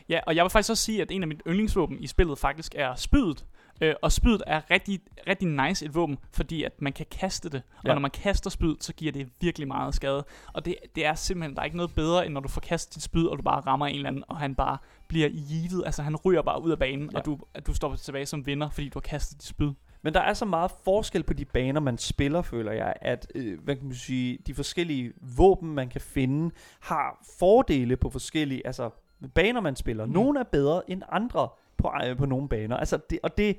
[0.09, 2.75] Ja, og jeg vil faktisk også sige, at en af mine yndlingsvåben i spillet faktisk
[2.77, 3.45] er spydet.
[3.81, 7.63] Øh, og spydet er rigtig, rigtig nice et våben, fordi at man kan kaste det.
[7.85, 7.89] Ja.
[7.89, 10.25] Og når man kaster spyd, så giver det virkelig meget skade.
[10.53, 12.95] Og det, det er simpelthen, der er ikke noget bedre, end når du får kastet
[12.95, 15.83] dit spyd, og du bare rammer en eller anden, og han bare bliver givet.
[15.87, 17.19] Altså han ryger bare ud af banen, ja.
[17.19, 19.73] Og du, du står tilbage som vinder, fordi du har kastet dit spyd.
[20.03, 23.61] Men der er så meget forskel på de baner, man spiller, føler jeg, at øh,
[23.65, 28.91] hvad kan man sige, de forskellige våben, man kan finde, har fordele på forskellige altså,
[29.29, 30.07] baner, man spiller.
[30.07, 30.13] Mm.
[30.13, 32.77] Nogle er bedre end andre på, øh, på nogle baner.
[32.77, 33.57] Altså, det, og det,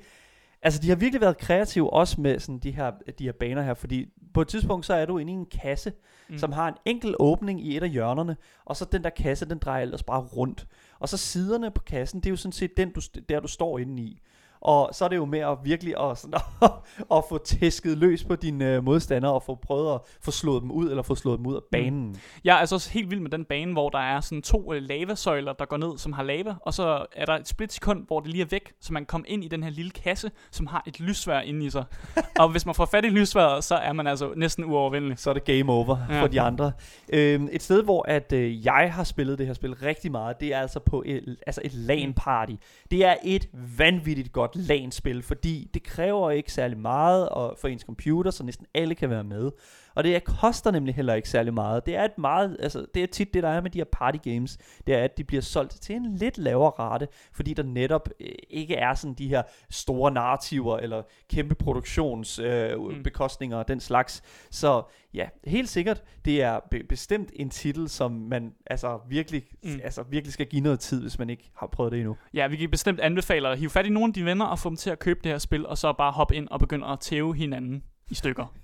[0.62, 3.74] altså, de har virkelig været kreative også med sådan, de, her, de her baner her,
[3.74, 5.92] fordi på et tidspunkt, så er du inde i en kasse,
[6.28, 6.38] Mm.
[6.38, 9.58] som har en enkel åbning i et af hjørnerne, og så den der kasse, den
[9.58, 10.66] drejer ellers bare rundt.
[10.98, 13.78] Og så siderne på kassen, det er jo sådan set den, du, der du står
[13.78, 14.20] inde i.
[14.64, 16.40] Og så er det jo med at virkelig at, sådan,
[17.16, 20.70] at, få tæsket løs på dine øh, modstandere, og få prøvet at få slået dem
[20.70, 22.08] ud, eller få slået dem ud af banen.
[22.08, 22.16] Mm.
[22.44, 24.82] Jeg er altså også helt vild med den bane, hvor der er sådan to øh,
[24.82, 28.30] lavasøjler, der går ned, som har lava, og så er der et splitsekund, hvor det
[28.30, 30.82] lige er væk, så man kan komme ind i den her lille kasse, som har
[30.86, 31.84] et lysvær inde i sig.
[32.40, 35.18] og hvis man får fat i lysværet, så er man altså næsten uovervindelig.
[35.18, 36.22] Så er det game over ja.
[36.22, 36.72] for de andre.
[37.12, 40.54] Øhm, et sted, hvor at øh, jeg har spillet det her spil rigtig meget, det
[40.54, 42.54] er altså på et, altså et LAN-party.
[42.90, 43.48] Det er et
[43.78, 48.66] vanvittigt godt LAN-spil, fordi det kræver ikke særlig meget og for ens computer, så næsten
[48.74, 49.50] alle kan være med.
[49.94, 51.86] Og det koster nemlig heller ikke særlig meget.
[51.86, 54.30] Det er et meget, altså det er tit det, der er med de her party
[54.30, 58.08] games, det er, at de bliver solgt til en lidt lavere rate, fordi der netop
[58.20, 63.64] øh, ikke er sådan de her store narrativer, eller kæmpe produktionsbekostninger øh, mm.
[63.64, 64.22] og den slags.
[64.50, 64.82] Så
[65.14, 69.80] ja, helt sikkert, det er be- bestemt en titel, som man altså virkelig, mm.
[69.84, 72.16] altså virkelig skal give noget tid, hvis man ikke har prøvet det endnu.
[72.34, 74.68] Ja, vi kan bestemt anbefale at hive fat i nogle af dine venner og få
[74.68, 77.00] dem til at købe det her spil, og så bare hoppe ind og begynde at
[77.00, 78.63] tæve hinanden i stykker.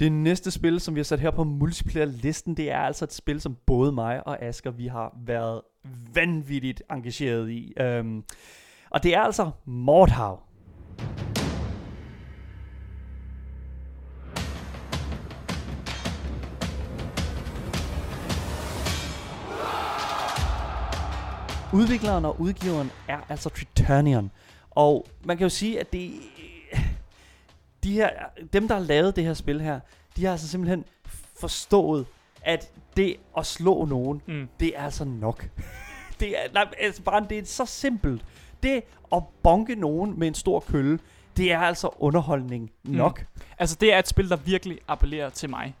[0.00, 3.40] Det næste spil, som vi har sat her på multiplayer-listen, det er altså et spil,
[3.40, 5.60] som både mig og Asker, vi har været
[6.14, 7.72] vanvittigt engageret i.
[8.00, 8.24] Um,
[8.90, 10.42] og det er altså Mordhav.
[21.74, 24.30] Udvikleren og udgiveren er altså Triturnion.
[24.70, 26.10] Og man kan jo sige, at det
[27.86, 28.10] de her,
[28.52, 29.80] dem der har lavet det her spil her,
[30.16, 30.84] de har altså simpelthen
[31.40, 32.06] forstået,
[32.42, 34.48] at det at slå nogen, mm.
[34.60, 35.48] det er altså nok.
[36.20, 38.24] det er, nej, altså bare, det er så simpelt.
[38.62, 40.98] Det at bonke nogen med en stor kølle,
[41.36, 43.20] det er altså underholdning nok.
[43.20, 43.42] Mm.
[43.58, 45.74] Altså det er et spil, der virkelig appellerer til mig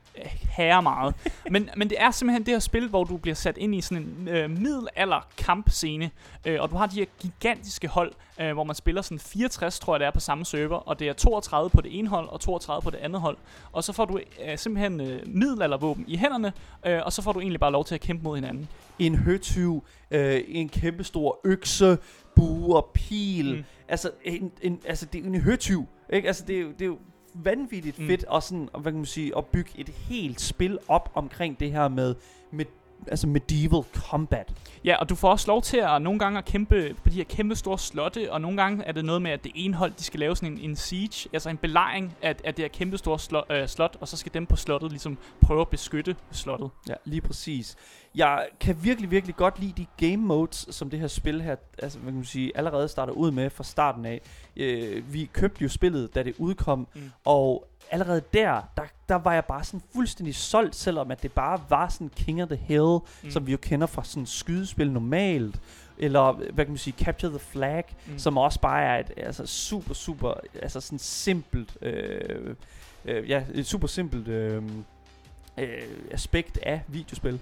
[0.50, 1.14] herre meget.
[1.50, 4.02] men, men det er simpelthen det her spil, hvor du bliver sat ind i sådan
[4.02, 6.10] en øh, middelalder kampscene,
[6.44, 9.94] øh, og du har de her gigantiske hold, øh, hvor man spiller sådan 64, tror
[9.94, 12.40] jeg det er, på samme server, og det er 32 på det ene hold, og
[12.40, 13.36] 32 på det andet hold.
[13.72, 16.52] Og så får du øh, simpelthen øh, middelaldervåben i hænderne,
[16.86, 18.68] øh, og så får du egentlig bare lov til at kæmpe mod hinanden.
[18.98, 21.98] En høtyv, øh, en kæmpestor økse,
[22.36, 23.64] bue og pil, mm.
[23.88, 26.28] altså, en, en, altså det er en høtyv, ikke?
[26.28, 26.98] Altså det er, det er jo
[27.44, 28.06] vanvittigt mm.
[28.06, 31.72] fedt og sådan, hvad kan man sige, at bygge et helt spil op omkring det
[31.72, 32.14] her med,
[32.50, 32.64] med
[33.08, 34.52] altså medieval combat.
[34.84, 37.24] Ja, og du får også lov til at nogle gange at kæmpe på de her
[37.24, 40.04] kæmpe store slotte, og nogle gange er det noget med, at det ene hold, de
[40.04, 43.18] skal lave sådan en, en siege, altså en belejring af, af det her kæmpe store
[43.18, 46.70] slot, øh, slot, og så skal dem på slottet ligesom prøve at beskytte slottet.
[46.88, 47.76] Ja, lige præcis.
[48.14, 51.98] Jeg kan virkelig, virkelig godt lide de game modes, som det her spil her, altså
[51.98, 54.20] hvad kan man sige, allerede starter ud med fra starten af.
[54.56, 57.10] Øh, vi købte jo spillet, da det udkom, mm.
[57.24, 61.60] og allerede der, der, der var jeg bare sådan fuldstændig solgt, selvom at det bare
[61.68, 63.30] var sådan King of the Hill, mm.
[63.30, 65.60] som vi jo kender fra sådan skydespil normalt,
[65.98, 68.18] eller hvad kan man sige, Capture the Flag, mm.
[68.18, 72.54] som også bare er et altså, super, super, altså sådan simpelt, øh,
[73.04, 74.62] øh, ja, et super simpelt øh,
[75.58, 77.40] øh, aspekt af videospil.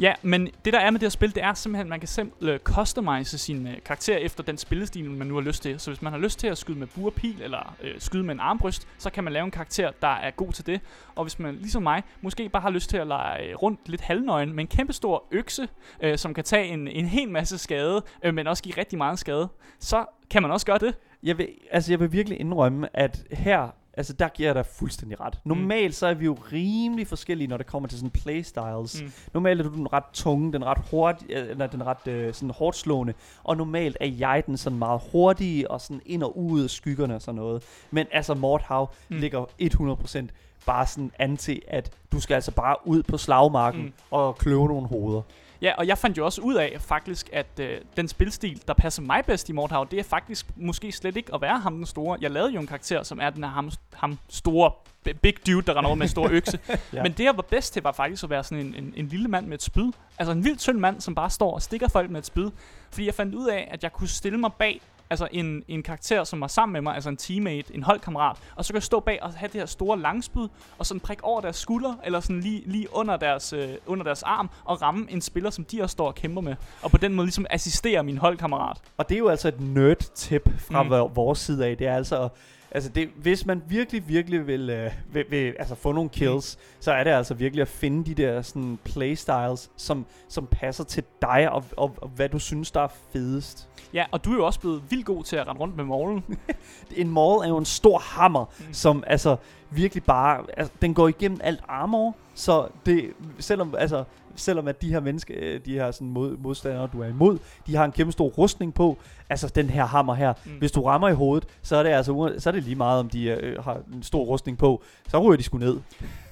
[0.00, 2.08] Ja, men det der er med det her spil, det er simpelthen, at man kan
[2.08, 5.80] simpelthen øh, customize sin øh, karakter efter den spillestil, man nu har lyst til.
[5.80, 8.40] Så hvis man har lyst til at skyde med burpil eller øh, skyde med en
[8.40, 10.80] armbryst, så kan man lave en karakter, der er god til det.
[11.14, 14.00] Og hvis man, ligesom mig, måske bare har lyst til at lege øh, rundt lidt
[14.00, 15.68] halvnøgen med en kæmpe stor økse,
[16.00, 19.18] øh, som kan tage en, en hel masse skade, øh, men også give rigtig meget
[19.18, 19.48] skade,
[19.80, 20.94] så kan man også gøre det.
[21.22, 25.20] Jeg vil, altså jeg vil virkelig indrømme, at her Altså, der giver jeg dig fuldstændig
[25.20, 25.38] ret.
[25.44, 25.48] Mm.
[25.48, 25.92] Normalt mm.
[25.92, 29.02] så er vi jo rimelig forskellige, når det kommer til sådan playstyles.
[29.02, 29.12] Mm.
[29.34, 32.76] Normalt er du den ret tunge, den ret hurtig, eller den ret øh, sådan hårdt
[32.76, 33.14] slående.
[33.44, 37.14] Og normalt er jeg den sådan meget hurtige, og sådan ind og ud af skyggerne
[37.14, 37.62] og sådan noget.
[37.90, 39.16] Men altså, Mordhav mm.
[39.16, 40.26] ligger 100%
[40.66, 43.92] bare sådan an til, at du skal altså bare ud på slagmarken mm.
[44.10, 45.22] og kløve nogle hoveder.
[45.62, 49.02] Ja, og jeg fandt jo også ud af faktisk, at øh, den spilstil, der passer
[49.02, 52.18] mig bedst i Mordhav, det er faktisk måske slet ikke at være ham den store.
[52.20, 54.70] Jeg lavede jo en karakter, som er den her ham, ham store
[55.14, 56.58] big dude, der render over med en stor økse.
[56.92, 57.02] ja.
[57.02, 59.28] Men det, jeg var bedst til, var faktisk at være sådan en, en, en lille
[59.28, 59.92] mand med et spyd.
[60.18, 62.50] Altså en vildt tynd mand, som bare står og stikker folk med et spyd.
[62.90, 66.24] Fordi jeg fandt ud af, at jeg kunne stille mig bag altså en, en karakter,
[66.24, 69.00] som var sammen med mig, altså en teammate, en holdkammerat, og så kan jeg stå
[69.00, 72.40] bag og have det her store langspyd, og sådan prikke over deres skulder, eller sådan
[72.40, 75.92] lige, lige under, deres, øh, under deres arm, og ramme en spiller, som de også
[75.92, 78.76] står og kæmper med, og på den måde ligesom assistere min holdkammerat.
[78.96, 80.90] Og det er jo altså et nerd-tip fra mm.
[81.16, 82.28] vores side af, det er altså
[82.76, 86.76] Altså, det, hvis man virkelig, virkelig vil, øh, vil, vil altså få nogle kills, mm.
[86.80, 91.04] så er det altså virkelig at finde de der sådan playstyles, som, som passer til
[91.22, 93.68] dig, og, og, og hvad du synes, der er fedest.
[93.94, 96.24] Ja, og du er jo også blevet vildt god til at rende rundt med maulen.
[96.96, 98.72] en maul er jo en stor hammer, mm.
[98.72, 99.36] som altså
[99.70, 104.90] virkelig bare, altså, den går igennem alt armor, Så det, selvom, altså, selvom at de
[104.90, 108.12] her mennesker, øh, de her sådan mod, modstandere, du er imod, de har en kæmpe
[108.12, 108.98] stor rustning på,
[109.30, 110.52] altså den her hammer her, mm.
[110.52, 113.08] hvis du rammer i hovedet, så er det altså så er det lige meget, om
[113.08, 115.80] de øh, har en stor rustning på, så ryger de sgu ned.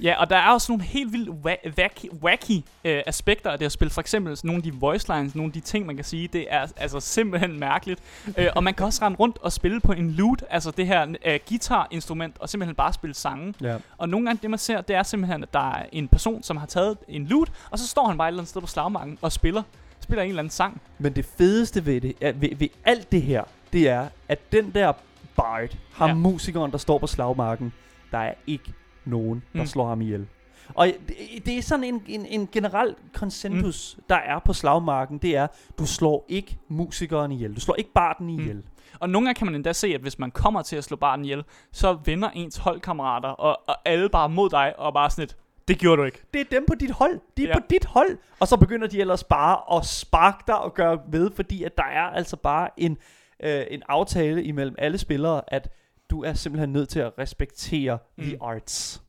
[0.03, 3.67] Ja, og der er også nogle helt vildt wa- wacky, wacky øh, aspekter af det
[3.67, 3.91] at spille.
[3.91, 6.47] For eksempel nogle af de voice lines, nogle af de ting, man kan sige, det
[6.51, 8.01] er altså simpelthen mærkeligt.
[8.37, 11.15] øh, og man kan også rende rundt og spille på en lute, altså det her
[11.25, 13.55] øh, guitar-instrument, og simpelthen bare spille sange.
[13.61, 13.77] Ja.
[13.99, 16.57] Og nogle gange det, man ser, det er simpelthen, at der er en person, som
[16.57, 19.19] har taget en lute, og så står han bare et eller andet sted på slagmarken
[19.23, 19.63] og spiller
[20.05, 20.81] spiller en eller anden sang.
[20.99, 24.71] Men det fedeste ved, det, er, ved, ved alt det her, det er, at den
[24.75, 24.93] der
[25.37, 26.15] bard, ham Ja.
[26.15, 27.73] musikeren, der står på slagmarken,
[28.11, 28.73] der er ikke
[29.05, 29.61] nogen, der Mm.
[29.61, 29.67] mm.
[29.67, 30.27] slår ham ihjel.
[30.75, 34.05] Og det, det er sådan en, en, en generel konsensus, mm.
[34.09, 35.47] der er på slagmarken, det er,
[35.79, 37.55] du slår ikke musikeren ihjel.
[37.55, 38.57] Du slår ikke barden ihjel.
[38.57, 38.63] Mm.
[39.01, 41.25] Og nogle gange kan man endda se, at hvis man kommer til at slå barnen
[41.25, 45.37] ihjel, så vender ens holdkammerater, og, og alle bare mod dig, og bare sådan et,
[45.69, 46.23] det gjorde du ikke.
[46.35, 47.21] Det er dem på dit hold.
[47.37, 47.59] De er Ja.
[47.59, 48.19] på dit hold.
[48.41, 51.85] Og så begynder de ellers bare at sparke dig og gøre ved, fordi at der
[51.85, 52.99] er altså bare en,
[53.43, 55.69] øh, en aftale imellem alle spillere, at
[56.11, 58.25] du er simpelthen nødt til at respektere mm.
[58.25, 59.03] the arts.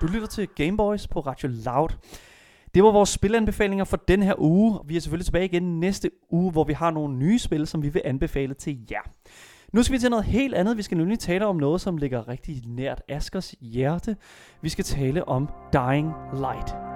[0.00, 1.88] Du lytter til Gameboys på Radio Loud.
[2.74, 4.80] Det var vores spilanbefalinger for den her uge.
[4.84, 7.88] Vi er selvfølgelig tilbage igen næste uge, hvor vi har nogle nye spil, som vi
[7.88, 9.00] vil anbefale til jer.
[9.74, 10.76] Nu skal vi til noget helt andet.
[10.76, 14.16] Vi skal nemlig tale om noget, som ligger rigtig nært Askers hjerte.
[14.60, 16.93] Vi skal tale om Dying Light.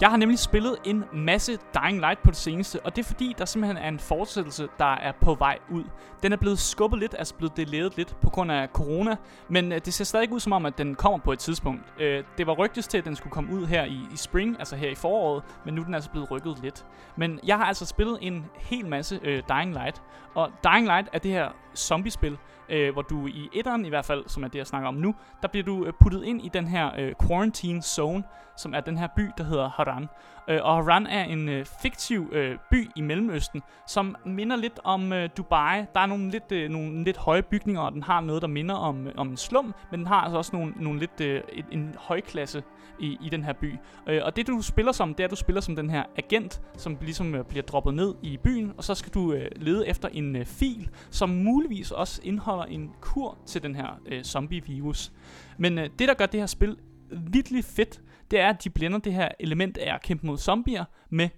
[0.00, 3.34] Jeg har nemlig spillet en masse Dying Light på det seneste, og det er fordi,
[3.38, 5.84] der simpelthen er en fortsættelse, der er på vej ud.
[6.22, 9.16] Den er blevet skubbet lidt, altså blevet delayet lidt på grund af corona,
[9.48, 11.82] men øh, det ser stadig ud som om, at den kommer på et tidspunkt.
[11.98, 14.76] Øh, det var rygtes til, at den skulle komme ud her i, i spring, altså
[14.76, 16.84] her i foråret, men nu er den altså blevet rykket lidt.
[17.16, 20.02] Men jeg har altså spillet en hel masse øh, Dying Light,
[20.34, 24.24] og Dying Light er det her zombiespil, øh, hvor du i etteren i hvert fald,
[24.28, 26.66] som er det, jeg snakker om nu, der bliver du øh, puttet ind i den
[26.68, 28.24] her øh, quarantine zone,
[28.56, 30.08] som er den her by, der hedder Haran.
[30.48, 35.12] Øh, og Haran er en øh, fiktiv øh, by i Mellemøsten, som minder lidt om
[35.12, 35.84] øh, Dubai.
[35.94, 38.74] Der er nogle lidt, øh, nogle lidt høje bygninger, og den har noget, der minder
[38.74, 41.64] om, øh, om en slum, men den har altså også nogle, nogle lidt, øh, en,
[41.70, 42.62] en højklasse
[43.00, 43.74] i, i den her by.
[44.08, 46.62] Øh, og det du spiller som, det er, at du spiller som den her agent,
[46.76, 50.08] som ligesom øh, bliver droppet ned i byen, og så skal du øh, lede efter
[50.08, 55.12] en øh, fil, som muligvis også indeholder en kur til den her øh, zombie-virus.
[55.58, 56.76] Men øh, det, der gør det her spil
[57.10, 60.84] virkelig fedt, det er, at de blander det her element af at kæmpe mod zombier
[61.10, 61.28] med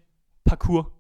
[0.44, 0.92] parkour.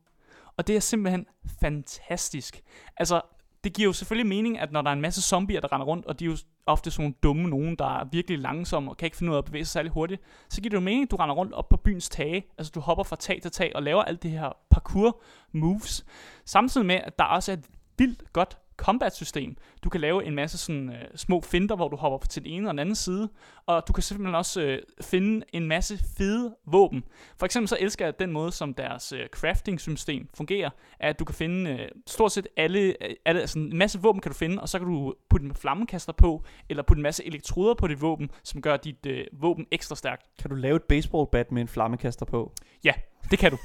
[0.56, 1.26] Og det er simpelthen
[1.60, 2.60] fantastisk.
[2.96, 3.20] Altså,
[3.64, 6.06] det giver jo selvfølgelig mening, at når der er en masse zombier, der render rundt,
[6.06, 6.36] og de er jo
[6.68, 9.38] ofte sådan nogle dumme nogen, der er virkelig langsomme og kan ikke finde ud af
[9.38, 11.68] at bevæge sig særlig hurtigt, så giver det jo mening, at du render rundt op
[11.68, 12.46] på byens tage.
[12.58, 16.04] Altså, du hopper fra tag til tag og laver alt det her parkour moves.
[16.44, 17.64] Samtidig med, at der også er et
[17.98, 19.56] vildt godt combat-system.
[19.84, 22.68] Du kan lave en masse sådan øh, små finter, hvor du hopper til den ene
[22.68, 23.28] og den anden side,
[23.66, 27.04] og du kan simpelthen også øh, finde en masse fede våben.
[27.36, 31.34] For eksempel så elsker jeg den måde, som deres øh, crafting-system fungerer, at du kan
[31.34, 34.68] finde øh, stort set alle, øh, alle altså en masse våben kan du finde, og
[34.68, 38.30] så kan du putte en flammekaster på, eller putte en masse elektroder på dit våben,
[38.42, 40.22] som gør dit øh, våben ekstra stærkt.
[40.38, 42.52] Kan du lave et baseballbat med en flammekaster på?
[42.84, 42.92] Ja,
[43.30, 43.58] det kan du.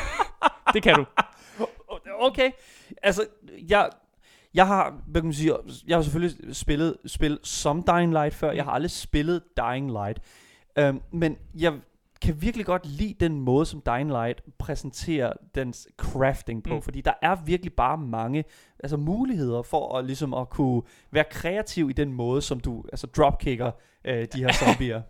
[0.74, 1.04] det kan du.
[2.20, 2.50] Okay.
[3.02, 3.26] Altså,
[3.68, 3.90] jeg,
[4.54, 5.54] jeg har, hvad kan man sige,
[5.86, 8.52] jeg har selvfølgelig spillet spil som Dying Light før.
[8.52, 10.20] Jeg har aldrig spillet Dying Light.
[10.80, 11.72] Um, men jeg
[12.22, 16.70] kan virkelig godt lide den måde, som Dying Light præsenterer dens crafting på.
[16.70, 16.76] Mm.
[16.76, 16.82] Mm.
[16.82, 18.44] Fordi der er virkelig bare mange
[18.78, 23.06] altså, muligheder for at, ligesom, at kunne være kreativ i den måde, som du altså,
[23.06, 23.70] dropkicker
[24.04, 25.02] øh, de her zombier.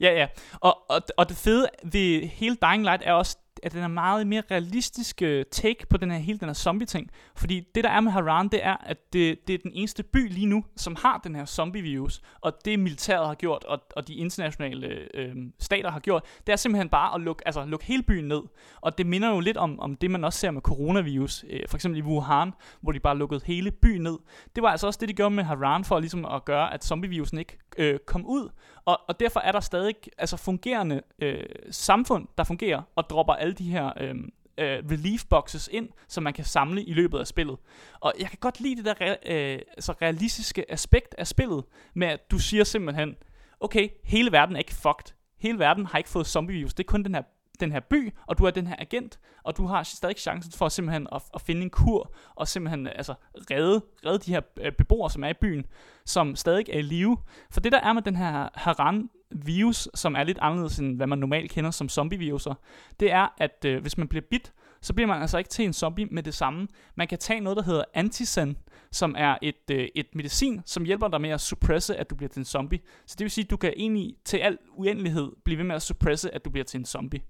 [0.00, 0.26] Ja, ja.
[0.60, 4.26] Og, og, og det fede ved hele Dying Light er også, at den er meget
[4.26, 7.10] mere realistisk øh, take på den her hele den her zombie-ting.
[7.36, 10.32] Fordi det, der er med Haran, det er, at det, det er den eneste by
[10.32, 12.22] lige nu, som har den her zombie-virus.
[12.40, 16.56] Og det militæret har gjort, og, og de internationale øh, stater har gjort, det er
[16.56, 18.42] simpelthen bare at lukke, altså, lukke hele byen ned.
[18.80, 21.44] Og det minder jo lidt om, om det, man også ser med coronavirus.
[21.50, 24.18] Øh, for eksempel i Wuhan, hvor de bare lukkede hele byen ned.
[24.54, 27.38] Det var altså også det, de gjorde med Haran, for ligesom at gøre, at zombie-virusen
[27.38, 28.48] ikke øh, kom ud.
[28.84, 33.54] Og, og derfor er der stadig altså fungerende øh, samfund, der fungerer, og dropper alle
[33.54, 34.14] de her øh,
[34.58, 37.56] øh, relief boxes ind, som man kan samle i løbet af spillet.
[38.00, 41.64] Og jeg kan godt lide det der re- øh, altså realistiske aspekt af spillet,
[41.94, 43.16] med at du siger simpelthen,
[43.60, 45.14] okay, hele verden er ikke fucked.
[45.38, 46.74] Hele verden har ikke fået zombie-virus.
[46.74, 47.22] Det er kun den her
[47.62, 50.68] den her by, og du er den her agent, og du har stadig chancen for
[50.68, 53.14] simpelthen at, at finde en kur, og simpelthen altså,
[53.50, 55.66] redde, redde de her øh, beboere, som er i byen,
[56.04, 57.16] som stadig er i live.
[57.50, 61.06] For det der er med den her Haran virus, som er lidt anderledes end hvad
[61.06, 62.54] man normalt kender som zombie-viruser,
[63.00, 64.52] det er, at øh, hvis man bliver bit,
[64.82, 66.68] så bliver man altså ikke til en zombie med det samme.
[66.94, 68.56] Man kan tage noget, der hedder Antisen,
[68.92, 72.28] som er et, øh, et medicin, som hjælper dig med at suppresse, at du bliver
[72.28, 72.78] til en zombie.
[73.06, 75.82] Så det vil sige, at du kan egentlig til al uendelighed blive ved med at
[75.82, 77.20] suppresse, at du bliver til en zombie.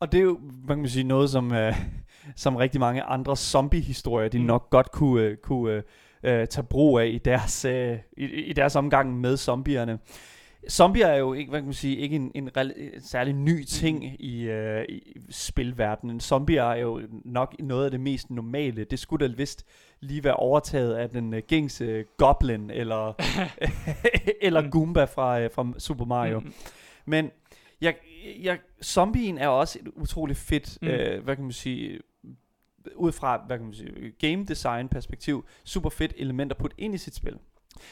[0.00, 1.74] Og det er jo, man kan sige, noget, som, øh,
[2.36, 4.44] som rigtig mange andre zombie-historier, de Mm.
[4.44, 5.72] nok godt kunne, øh, kunne
[6.24, 9.98] øh, øh, tage brug af i deres, øh, i, i deres omgang med zombierne.
[10.70, 14.20] Zombier er jo ikke, hvad kan man sige, ikke en, en, en særlig ny ting
[14.20, 16.20] i, øh, i spilverdenen.
[16.20, 18.84] Zombier er jo nok noget af det mest normale.
[18.84, 19.66] Det skulle da vist
[20.00, 23.12] lige være overtaget af den øh, gængse Goblin eller,
[24.46, 24.70] eller Mm.
[24.70, 26.40] Goomba fra, øh, fra Super Mario.
[26.40, 26.52] Mm.
[27.04, 27.30] Men
[27.80, 27.94] jeg,
[28.42, 30.88] jeg, zombien er også et utroligt fedt, Mm.
[30.88, 30.94] mm.
[30.94, 32.00] øh, hvad kan man sige,
[32.96, 36.94] ud fra, hvad kan man sige, game design perspektiv, super fedt element at putte ind
[36.94, 37.38] i sit spil.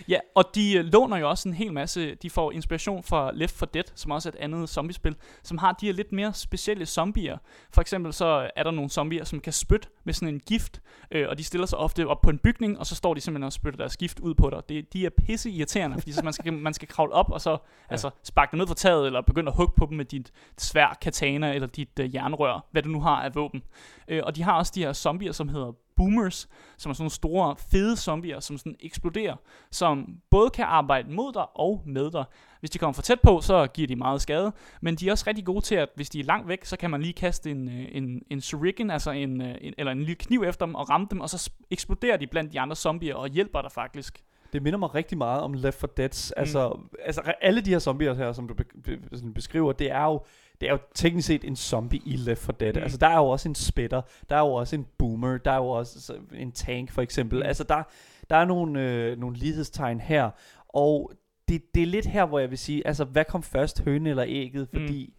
[0.08, 3.58] Ja, og de øh, låner jo også en hel masse, de får inspiration fra Left
[3.58, 6.86] 4 Dead, som også er et andet zombiespil, som har de her lidt mere specielle
[6.86, 7.38] zombier.
[7.70, 10.80] For eksempel så er der nogle zombier, som kan spytte med sådan en gift,
[11.10, 13.46] øh, og de stiller sig ofte op på en bygning, og så står de simpelthen
[13.46, 14.62] og spytter deres gift ud på dig.
[14.68, 17.50] Det, de er pisse irriterende, fordi så man skal, man skal kravle op, og så
[17.50, 17.56] ja.
[17.90, 20.98] altså, sparke dem ned fra taget, eller begynde at hugge på dem med dit svær
[21.00, 23.62] katana, eller dit øh, jernrør, hvad du nu har af våben.
[24.08, 27.10] Øh, og de har også de her zombier, som hedder boomers, som er sådan nogle
[27.10, 29.36] store, fede zombier, som sådan eksploderer,
[29.70, 32.24] som både kan arbejde mod dig og med dig.
[32.60, 35.24] Hvis de kommer for tæt på, så giver de meget skade, men de er også
[35.26, 37.68] rigtig gode til, at hvis de er langt væk, så kan man lige kaste en,
[37.68, 40.90] øh, en, en shuriken, altså en, øh, en, eller en lille kniv efter dem, og
[40.90, 44.22] ramme dem, og så sp- eksploderer de blandt de andre zombier, og hjælper dig faktisk.
[44.52, 46.32] Det minder mig rigtig meget om Left 4 Dead.
[46.36, 50.04] Altså, altså alle de her zombier her, som du be, be, sådan beskriver, det er
[50.04, 50.20] jo
[50.60, 52.72] det er jo teknisk set en zombie i Left 4 Dead.
[52.72, 52.78] Mm.
[52.78, 52.82] Mm.
[52.82, 55.56] Altså, der er jo også en spitter, der er jo også en boomer, der er
[55.56, 57.36] jo også så, en tank for eksempel.
[57.36, 57.42] Mm.
[57.42, 57.46] Mm.
[57.46, 57.82] Altså, der,
[58.30, 60.30] der er nogle, øh, nogle lighedstegn her,
[60.68, 61.12] og
[61.48, 64.24] det, det er lidt her, hvor jeg vil sige, altså, hvad kom først, høne eller
[64.28, 64.68] ægget?
[64.72, 64.80] Mm.
[64.80, 65.14] Fordi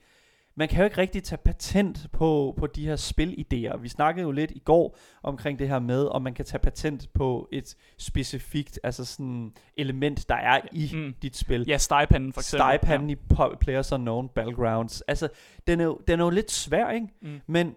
[0.56, 3.78] man kan jo ikke rigtig tage patent på, på de her spilidéer.
[3.78, 7.10] Vi snakkede jo lidt i går omkring det her med, om man kan tage patent
[7.14, 11.00] på et specifikt altså sådan element, der er i Mm.
[11.00, 11.14] mm.
[11.22, 11.66] dit spil.
[11.68, 12.60] Ja, stegepanden for eksempel.
[12.60, 15.02] Stejpanden i Po- Players Unknown Battlegrounds.
[15.02, 15.30] Altså,
[15.68, 17.08] den er, jo, den er jo lidt svær, ikke?
[17.24, 17.28] Ja.
[17.28, 17.40] Mm.
[17.48, 17.76] Men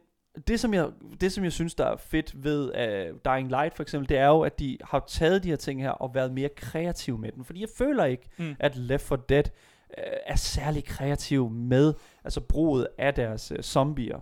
[0.49, 0.89] det som, jeg,
[1.21, 4.27] det, som jeg synes, der er fedt ved uh, Dying Light for eksempel, det er
[4.27, 7.45] jo, at de har taget de her ting her og været mere kreative med den.
[7.45, 8.57] Fordi jeg føler ikke, Mm.
[8.59, 9.45] at Left 4 Dead
[9.89, 9.95] uh,
[10.27, 14.19] er særlig kreativ med altså bruget af deres uh, zombier.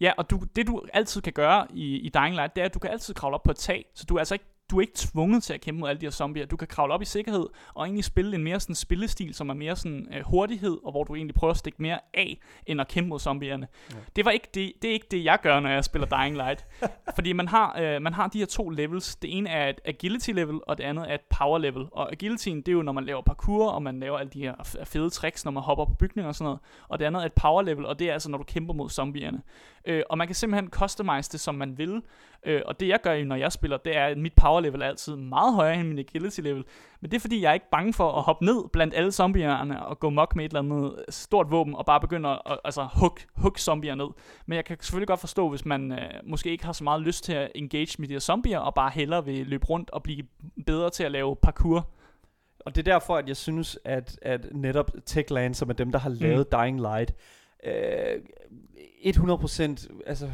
[0.00, 2.74] Ja, og du, det du altid kan gøre i, i Dying Light, det er, at
[2.74, 4.80] du kan altid kravle op på et tag, så du er altså ikke du er
[4.80, 6.46] ikke tvunget til at kæmpe mod alle de her zombier.
[6.46, 9.54] Du kan kravle op i sikkerhed og egentlig spille en mere sådan spillestil, som er
[9.54, 12.88] mere sådan øh, hurtighed, og hvor du egentlig prøver at stikke mere af, end at
[12.88, 13.68] kæmpe mod zombierne.
[13.90, 13.96] Ja.
[14.16, 16.66] Det, var ikke det, det er ikke det, jeg gør, når jeg spiller Dying Light.
[17.16, 19.16] Fordi man har, øh, man har de her to levels.
[19.16, 21.86] Det ene er et agility level, og det andet er et power level.
[21.92, 24.82] Og agilityen, det er jo, når man laver parkour, og man laver alle de her
[24.84, 26.60] fede tricks, når man hopper på bygninger og sådan noget.
[26.88, 28.90] Og det andet er et power level, og det er altså, når du kæmper mod
[28.90, 29.42] zombierne.
[29.88, 32.02] Øh, og man kan simpelthen customize det, som man vil.
[32.46, 34.86] Øh, og det jeg gør, når jeg spiller, det er, at mit power level er
[34.86, 36.64] altid meget højere end min agility level.
[37.00, 39.86] Men det er fordi, jeg er ikke bange for at hoppe ned blandt alle zombierne
[39.86, 43.18] og gå mok med et eller andet stort våben og bare begynde at altså, hug,
[43.36, 44.08] hug zombier ned.
[44.46, 47.24] Men jeg kan selvfølgelig godt forstå, hvis man øh, måske ikke har så meget lyst
[47.24, 50.22] til at engage med de her zombier og bare hellere vil løbe rundt og blive
[50.66, 51.88] bedre til at lave parkour.
[52.60, 55.98] Og det er derfor, at jeg synes, at, at netop Techland, som er dem, der
[55.98, 56.58] har lavet mm.
[56.58, 57.14] Dying Light,
[57.64, 58.20] øh,
[59.04, 60.30] 100% altså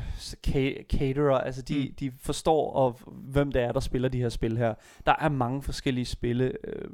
[0.46, 1.94] ca- caterer, altså de, Mm.
[2.00, 4.74] de forstår, og hvem det er, der spiller de her spil her.
[5.06, 6.88] Der er mange forskellige spille øh,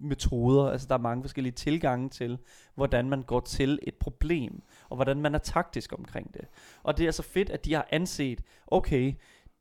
[0.00, 2.38] metoder, altså der er mange forskellige tilgange til,
[2.74, 6.44] hvordan man går til et problem, og hvordan man er taktisk omkring det.
[6.82, 9.14] Og det er så fedt, at de har anset, okay,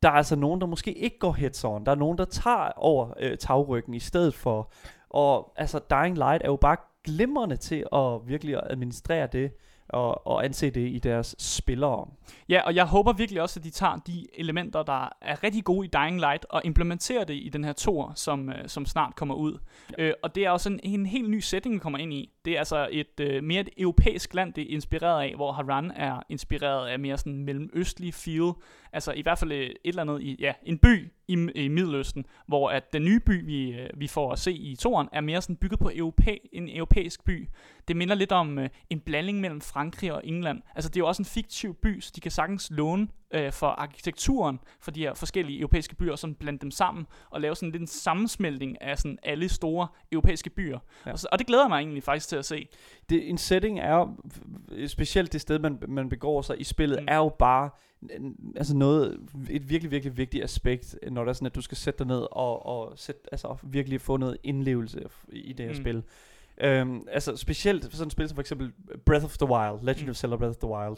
[0.03, 1.85] der er altså nogen, der måske ikke går heads on.
[1.85, 4.71] Der er nogen, der tager over øh, tagryggen i stedet for.
[5.09, 9.51] Og altså, Dying Light er jo bare glimrende til at virkelig administrere det,
[9.89, 12.07] og, og anse det i deres spillere.
[12.49, 15.87] Ja, og jeg håber virkelig også, at de tager de elementer, der er rigtig gode
[15.87, 19.35] i Dying Light, og implementerer det i den her tour, som, øh, som snart kommer
[19.35, 19.57] ud.
[19.97, 20.03] Ja.
[20.03, 22.29] Øh, og det er også en, en helt ny setting, vi kommer ind i.
[22.45, 25.91] Det er altså et øh, mere et europæisk land, det er inspireret af, hvor Haran
[25.95, 28.51] er inspireret af mere sådan mellemøstlig feel.
[28.93, 32.25] Altså i hvert fald et, et eller andet i, ja, en by i, i Middeløsten,
[32.47, 35.41] hvor at den nye by, vi, øh, vi får at se i toren, er mere
[35.41, 37.49] sådan bygget på europæ, en europæisk by.
[37.87, 40.61] Det minder lidt om øh, en blanding mellem Frankrig og England.
[40.75, 43.67] Altså det er jo også en fiktiv by, så de kan sagtens låne øh, for
[43.67, 47.71] arkitekturen for de her forskellige europæiske byer, og sådan blande dem sammen og lave sådan
[47.71, 50.79] lidt en sammensmeltning af sådan alle store europæiske byer.
[51.05, 51.11] Ja.
[51.11, 52.67] Og, så, og det glæder jeg mig egentlig faktisk til at se.
[53.09, 54.17] Det, en setting er jo,
[54.87, 57.05] specielt det sted, man, man begår sig i spillet, Mm.
[57.09, 57.69] er jo bare
[58.55, 59.19] altså noget,
[59.49, 62.27] et virkelig, virkelig vigtigt aspekt, når det er sådan, at du skal sætte dig ned
[62.31, 65.79] og, og sætte, altså virkelig få noget indlevelse i det her Mm.
[65.81, 66.03] spil.
[66.61, 68.71] Øhm, altså specielt sådan et spil som for eksempel
[69.05, 70.09] Breath of the Wild, Legend Mm.
[70.09, 70.97] of Zelda Breath of the Wild.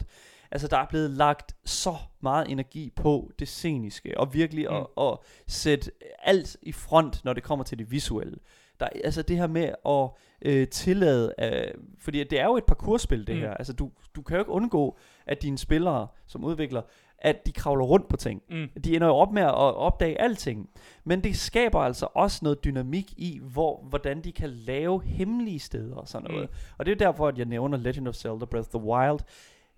[0.50, 4.76] Altså der er blevet lagt så meget energi på det sceniske, og virkelig Mm.
[4.76, 5.90] at, at sætte
[6.22, 8.36] alt i front, når det kommer til det visuelle.
[8.80, 10.10] Der, er- altså det her med at
[10.44, 13.40] øh, tillade, øh, fordi det er jo et parkourspil det Mm.
[13.40, 16.82] her, altså du, du kan jo ikke undgå, at dine spillere som udvikler,
[17.18, 18.42] at de kravler rundt på ting.
[18.50, 18.68] Mm.
[18.84, 20.70] De ender jo op med at opdage alting.
[21.04, 25.96] Men det skaber altså også noget dynamik i, hvor, hvordan de kan lave hemmelige steder
[25.96, 26.50] og sådan noget.
[26.50, 26.56] Mm.
[26.78, 29.18] Og det er derfor, at jeg nævner Legend of Zelda Breath of the Wild.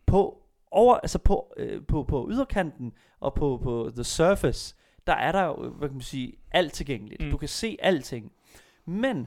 [0.07, 4.75] På, over, altså på, øh, på, på yderkanten og på, på The Surface,
[5.07, 7.25] der er der jo, hvad kan man sige, alt tilgængeligt.
[7.25, 7.31] Mm.
[7.31, 8.33] Du kan se alting.
[8.87, 9.27] Men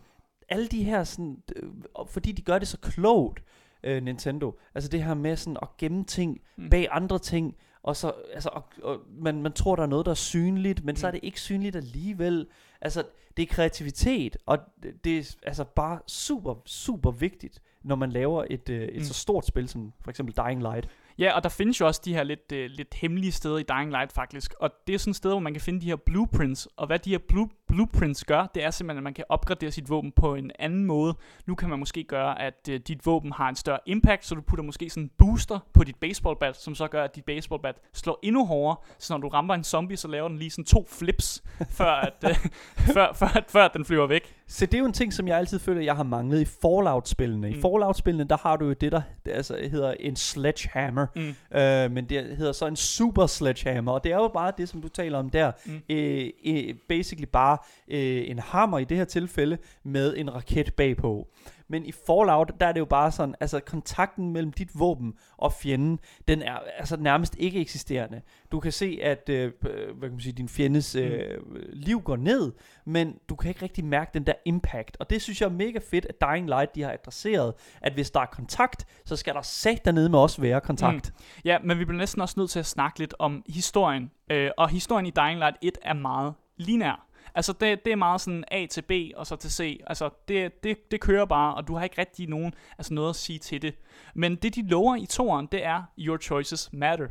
[0.49, 1.69] alle de her sådan, øh,
[2.07, 3.43] fordi de gør det så klogt,
[3.87, 6.69] øh, Nintendo, altså det her med sådan at gemme ting Mm.
[6.69, 10.11] bag andre ting, og så, altså, og, og man, man tror, der er noget, der
[10.11, 10.95] er synligt, men mm.
[10.95, 11.15] så er Mm.
[11.19, 12.47] det ikke synligt alligevel.
[12.81, 13.03] Altså,
[13.37, 18.45] det er kreativitet, og det, det er altså bare super, super vigtigt, når man laver
[18.49, 19.03] et, øh, et mm.
[19.03, 20.87] så stort spil som for eksempel Dying Light.
[21.19, 23.91] Ja, og der findes jo også de her lidt, øh, lidt hemmelige steder i Dying
[23.91, 26.67] Light faktisk, og det er sådan et sted, hvor man kan finde de her blueprints,
[26.77, 29.89] og hvad de her blue, blueprints gør, det er simpelthen, at man kan opgradere sit
[29.89, 31.15] våben på en anden måde.
[31.45, 34.41] Nu kan man måske gøre, at øh, dit våben har en større impact, så du
[34.41, 38.19] putter måske sådan en booster på dit baseballbat, som så gør, at dit baseballbat slår
[38.23, 41.43] endnu hårdere, så når du rammer en zombie, så laver den lige sådan to flips,
[41.69, 42.35] før, at, øh,
[42.95, 44.36] før, før, før den flyver væk.
[44.49, 47.49] Så det er jo en ting, som jeg altid føler, jeg har manglet i Fallout-spillene.
[47.49, 47.61] I Mm.
[47.61, 51.07] Fallout-spillene, der har du jo det, der altså, hedder en sledgehammer.
[51.15, 51.57] Mm.
[51.59, 54.81] Øh, men det hedder så en super sledgehammer, og det er jo bare det, som
[54.81, 55.51] du taler om der.
[55.65, 55.81] Mm.
[55.89, 61.27] Øh, øh, basically bare øh, en hammer i det her tilfælde, med en raket bagpå.
[61.69, 65.53] Men i Fallout, der er det jo bare sådan, altså kontakten mellem dit våben og
[65.53, 68.21] fjenden, den er altså nærmest ikke eksisterende.
[68.51, 71.37] Du kan se, at øh, øh, hvad kan man sige, din fjendes øh,
[71.73, 72.51] liv går ned,
[72.85, 74.97] men du kan ikke rigtig mærke den der impact.
[74.99, 78.11] Og det synes jeg er mega fedt, at Dying Light de har adresseret, at hvis
[78.11, 81.13] der er kontakt, så skal der sat dernede med også være kontakt.
[81.45, 84.11] Ja, men vi bliver næsten også nødt til at snakke lidt om historien.
[84.31, 87.06] Øh, og historien i Dying Light 1 er meget linær.
[87.35, 89.81] Altså, det, det er meget sådan A til B, og så til C.
[89.87, 93.15] Altså, det, det, det kører bare, og du har ikke rigtig nogen, altså noget at
[93.15, 93.75] sige til det.
[94.15, 97.07] Men det, de lover i toren, det er, your choices matter.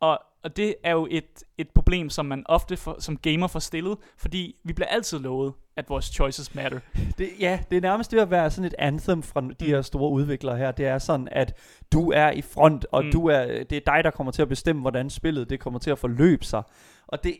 [0.00, 3.58] Og, og det er jo et, et problem, som man ofte for, som gamer får
[3.60, 6.80] stillet, fordi vi bliver altid lovet, at vores choices matter.
[7.18, 9.66] Det, ja, det er nærmest ved at være sådan et anthem fra de Mm.
[9.66, 10.70] her store udviklere her.
[10.70, 11.56] Det er sådan, at
[11.92, 13.12] du er i front, og Mm.
[13.12, 15.90] du er, det er dig, der kommer til at bestemme, hvordan spillet det kommer til
[15.90, 16.62] at forløbe sig.
[17.06, 17.36] Og det,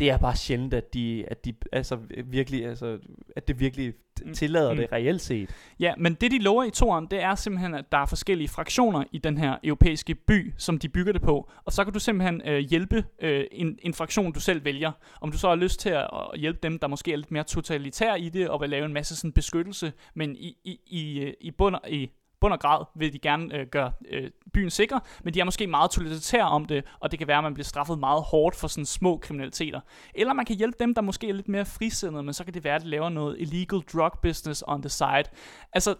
[0.00, 2.98] det er bare sjældent, at de, at de altså virkelig, altså,
[3.36, 3.94] at det virkelig
[4.24, 4.34] Mm.
[4.34, 4.76] tillader Mm.
[4.76, 5.50] det reelt set.
[5.80, 9.04] Ja, men det de lover i toren, det er simpelthen, at der er forskellige fraktioner
[9.12, 11.50] i den her europæiske by, som de bygger det på.
[11.64, 14.92] Og så kan du simpelthen øh, hjælpe øh, en, en fraktion, du selv vælger.
[15.20, 17.44] Om du så har lyst til at, at hjælpe dem, der måske er lidt mere
[17.44, 21.32] totalitære i det, og vil lave en masse sådan beskyttelse, men i, i, i, øh,
[21.40, 25.34] i bund i bund og grad vil de gerne øh, gøre øh, byen sikker, men
[25.34, 27.98] de er måske meget totalitære om det, og det kan være, at man bliver straffet
[27.98, 29.80] meget hårdt for sådan små kriminaliteter.
[30.14, 32.64] Eller man kan hjælpe dem, der måske er lidt mere frisindede, men så kan det
[32.64, 35.24] være, at de laver noget illegal drug business on the side.
[35.72, 35.94] Altså,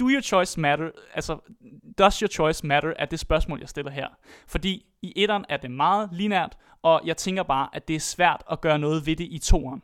[0.00, 0.90] do your choice matter?
[1.14, 1.38] Altså,
[1.98, 2.92] does your choice matter?
[2.98, 4.08] Er det spørgsmål, jeg stiller her.
[4.48, 8.42] Fordi i etteren er det meget linært, og jeg tænker bare, at det er svært
[8.50, 9.82] at gøre noget ved det i toeren.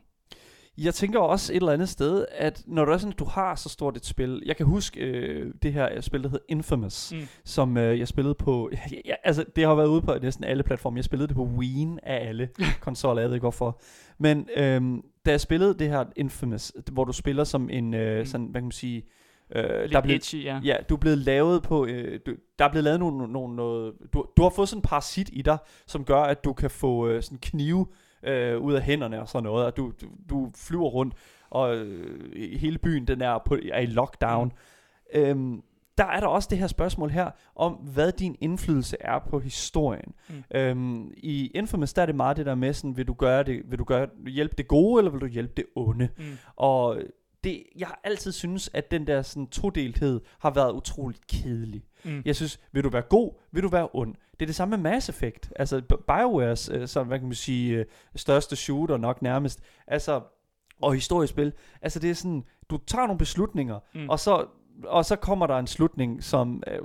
[0.83, 3.69] Jeg tænker også et eller andet sted, at når du er sådan, du har så
[3.69, 7.19] stort et spil, jeg kan huske øh, det her spil, der hed Infamous, Mm.
[7.45, 10.63] som øh, jeg spillede på, ja, ja, altså det har været ude på næsten alle
[10.63, 12.49] platforme, jeg spillede det på Wii af alle
[12.81, 13.79] konsoller, jeg ved ikke hvorfor,
[14.17, 18.25] men øhm, da jeg spillede det her Infamous, hvor du spiller som en, øh, Mm.
[18.25, 19.05] sådan, hvad kan man sige,
[19.55, 20.59] øh, Lidt der blev, edgy, ja.
[20.63, 23.93] Ja, du er blevet lavet på, øh, du, der er blevet lavet nogle, nogle noget,
[24.13, 25.57] du, du har fået sådan en parasit i dig,
[25.87, 27.87] som gør, at du kan få øh, sådan knive
[28.23, 31.13] øh, ud af hænderne og sådan noget, og du, du, du flyver rundt,
[31.49, 34.47] og øh, hele byen den er, på, er i lockdown.
[34.47, 35.19] Mm.
[35.19, 35.63] Øhm,
[35.97, 40.13] der er der også det her spørgsmål her, om hvad din indflydelse er på historien.
[40.29, 40.43] Mm.
[40.51, 43.61] Øhm, I Infamous, der er det meget det der med sådan, vil du gøre det,
[43.65, 46.09] vil du gøre, hjælpe det gode, eller vil du hjælpe det onde?
[46.17, 46.23] Mm.
[46.55, 47.01] Og
[47.43, 51.83] det, jeg har altid synes, at den der sådan todelthed har været utroligt kedelig.
[52.05, 52.21] Mm.
[52.25, 54.15] Jeg synes, vil du være god, vil du være ond.
[54.33, 55.51] Det er det samme med Mass Effect.
[55.55, 57.85] Altså BioWares, øh, som hvad kan man sige, øh,
[58.15, 59.59] største shooter nok nærmest.
[59.87, 60.21] Altså,
[60.81, 61.53] og historiespil.
[61.81, 64.01] Altså det er sådan, du tager nogle beslutninger, Mm.
[64.01, 64.09] mm.
[64.09, 64.45] og så
[64.83, 66.79] og så kommer der en slutning, som øh,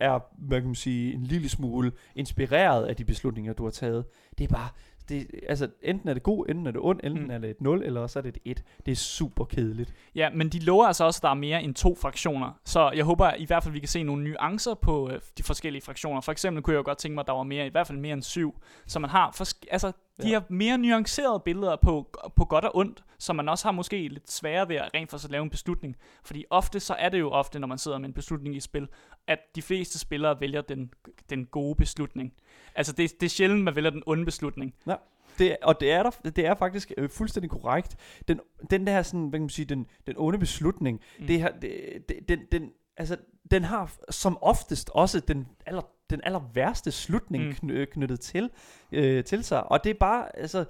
[0.00, 4.04] er, hvad kan man sige, en lille smule inspireret af de beslutninger, du har taget.
[4.38, 4.68] Det er bare,
[5.08, 7.30] det, altså enten er det god, enten er det ond, enten Mm.
[7.30, 8.62] er det et 0, eller så er det et 1.
[8.86, 9.94] Det er super kedeligt.
[10.14, 12.60] Ja, men de lover altså også, at der er mere end to fraktioner.
[12.64, 15.82] Så jeg håber i hvert fald, vi kan se nogle nuancer på øh, de forskellige
[15.82, 16.20] fraktioner.
[16.20, 17.98] For eksempel kunne jeg jo godt tænke mig, at der var mere, i hvert fald
[17.98, 18.54] mere end syv.
[18.86, 19.26] Så man har,
[19.70, 19.92] altså,
[20.22, 20.32] de Ja.
[20.34, 24.30] har mere nuancerede billeder på, på godt og ondt, så man også har måske lidt
[24.30, 25.96] sværere ved at rent for at lave en beslutning.
[26.24, 28.88] Fordi ofte så er det jo ofte, når man sidder med en beslutning i spil,
[29.26, 30.90] at de fleste spillere vælger den,
[31.30, 32.32] den gode beslutning.
[32.74, 34.74] Altså det, det er sjældent, man vælger den onde beslutning.
[34.86, 34.94] Ja.
[35.38, 37.96] Det, og det er, der, det er faktisk øh, fuldstændig korrekt.
[38.28, 41.26] Den, den der sådan, hvad kan man sige, den, den onde beslutning, mm.
[41.26, 43.16] det her, det, det, den, den, altså,
[43.50, 47.54] den har som oftest også den aller, den aller værste slutning mm.
[47.54, 48.50] kny, knyttet til,
[48.92, 49.70] øh, til sig.
[49.70, 50.64] Og det er bare, altså,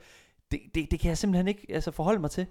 [0.54, 2.46] det, det, det kan jeg simpelthen ikke altså, forholde mig til.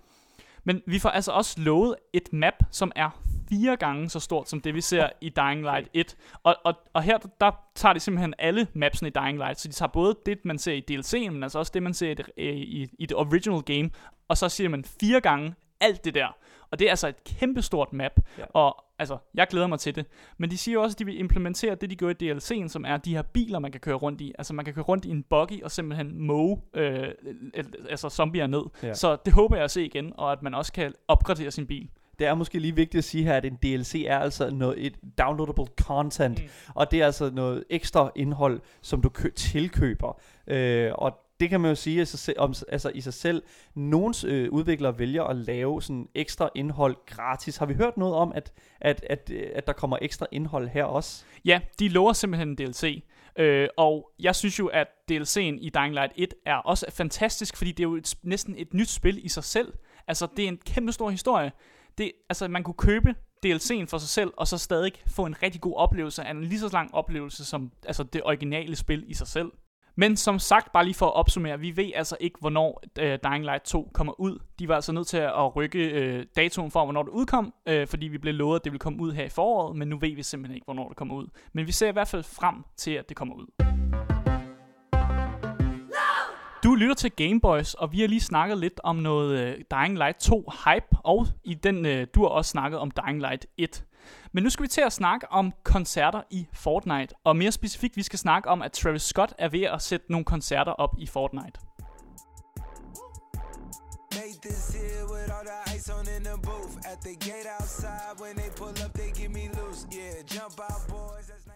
[0.63, 3.09] Men vi får altså også lovet et map, som er
[3.49, 6.15] fire gange så stort som det, vi ser i Dying Light 1.
[6.43, 9.73] Og, og, og her, der tager de simpelthen alle mapsene i Dying Light, så de
[9.73, 12.25] tager både det, man ser i DLC'en, men altså også det, man ser i det,
[12.37, 13.89] øh, i, i det original game,
[14.27, 16.37] og så siger man fire gange alt det der.
[16.73, 18.43] Og det er altså et kæmpestort map, ja.
[18.53, 20.05] og altså, jeg glæder mig til det.
[20.37, 22.97] Men de siger også, at de vil implementere det, de gjorde i DLC'en, som er
[22.97, 24.33] de her biler, man kan køre rundt i.
[24.37, 27.07] Altså, man kan køre rundt i en buggy og simpelthen mow øh,
[27.89, 28.63] altså zombier ned.
[28.83, 28.93] Ja.
[28.93, 31.89] Så det håber jeg at se igen, og at man også kan opgradere sin bil
[32.19, 34.95] det er måske lige vigtigt at sige her, at en DLC er altså noget, et
[35.17, 36.49] downloadable content, mm.
[36.75, 40.21] og det er altså noget ekstra indhold, som du kø- tilkøber.
[40.47, 43.43] Øh, og det kan man jo sige altså, om, altså i sig selv.
[43.75, 47.57] Nogens øh, udviklere vælger at lave sådan ekstra indhold gratis.
[47.57, 50.83] Har vi hørt noget om, at, at, at, øh, at der kommer ekstra indhold her
[50.83, 51.23] også?
[51.45, 53.03] Ja, de lover simpelthen en DLC.
[53.39, 57.71] Øh, og jeg synes jo, at DLC'en i Dying Light 1 er også fantastisk, fordi
[57.71, 59.73] det er jo et, næsten et nyt spil i sig selv.
[60.07, 61.51] Altså, det er en kæmpe stor historie.
[61.97, 63.15] Det, altså, man kunne købe
[63.45, 66.69] DLC'en for sig selv, og så stadig få en rigtig god oplevelse, en lige så
[66.73, 69.51] lang oplevelse som altså, det originale spil i sig selv.
[69.95, 73.43] Men som sagt, bare lige for at opsummere, vi ved altså ikke, hvornår uh, Dying
[73.43, 74.39] Light 2 kommer ud.
[74.59, 78.07] De var altså nødt til at rykke uh, datoen for, hvornår det udkom, uh, fordi
[78.07, 80.23] vi blev lovet, at det ville komme ud her i foråret, men nu ved vi
[80.23, 81.27] simpelthen ikke, hvornår det kommer ud.
[81.53, 83.45] Men vi ser i hvert fald frem til, at det kommer ud.
[86.63, 90.19] Du lytter til Gameboys, og vi har lige snakket lidt om noget uh, Dying Light
[90.19, 93.85] 2 hype, og i den uh, du har også snakket om Dying Light 1.
[94.31, 98.03] Men nu skal vi til at snakke om koncerter i Fortnite, og mere specifikt, vi
[98.03, 101.59] skal snakke om, at Travis Scott er ved at sætte nogle koncerter op i Fortnite.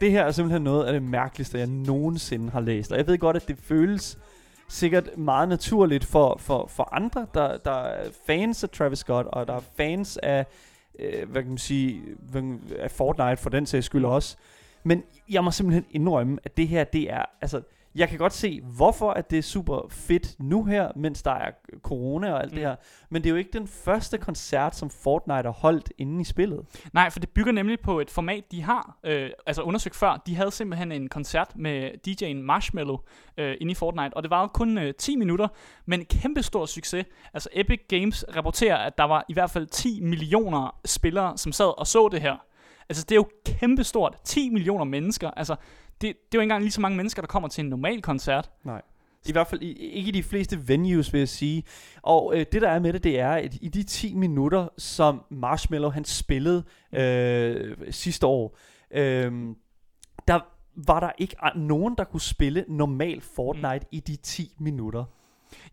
[0.01, 2.91] Det her er simpelthen noget af det mærkeligste, jeg nogensinde har læst.
[2.91, 4.17] Og jeg ved godt, at det føles
[4.69, 9.47] sikkert meget naturligt for, for, for andre, der, der er fans af Travis Scott, og
[9.47, 10.45] der er fans af
[10.99, 12.01] øh, hvad kan man sige,
[12.79, 14.37] af Fortnite for den sags skyld også.
[14.83, 17.61] Men jeg må simpelthen indrømme, at det her, det er, altså,
[17.97, 21.51] jeg kan godt se, hvorfor at det er super fedt nu her, mens der er
[21.81, 22.55] corona og alt mm.
[22.55, 22.75] det her.
[23.09, 26.65] Men det er jo ikke den første koncert, som Fortnite har holdt inde i spillet.
[26.93, 30.21] Nej, for det bygger nemlig på et format, de har øh, altså undersøgt før.
[30.25, 32.97] De havde simpelthen en koncert med DJ'en Marshmallow
[33.37, 35.47] øh, inde i Fortnite, og det var jo kun øh, 10 minutter,
[35.85, 37.05] men kæmpe stor succes.
[37.33, 41.79] Altså Epic Games rapporterer, at der var i hvert fald 10 millioner spillere, som sad
[41.79, 42.37] og så det her.
[42.89, 44.15] Altså, det er jo kæmpestort.
[44.23, 45.31] 10 millioner mennesker.
[45.31, 45.55] Altså,
[46.01, 48.01] det, det er jo ikke engang lige så mange mennesker, der kommer til en normal
[48.01, 48.51] koncert.
[48.63, 48.81] Nej.
[49.25, 51.63] I hvert fald ikke i de fleste venues, vil jeg sige.
[52.01, 55.23] Og øh, det, der er med det, det er, at i de 10 minutter, som
[55.29, 58.57] Marshmallow han spillede øh, sidste år,
[58.91, 59.31] øh,
[60.27, 60.39] der
[60.87, 63.89] var der ikke nogen, der kunne spille normal Fortnite mm.
[63.91, 65.03] i de 10 minutter.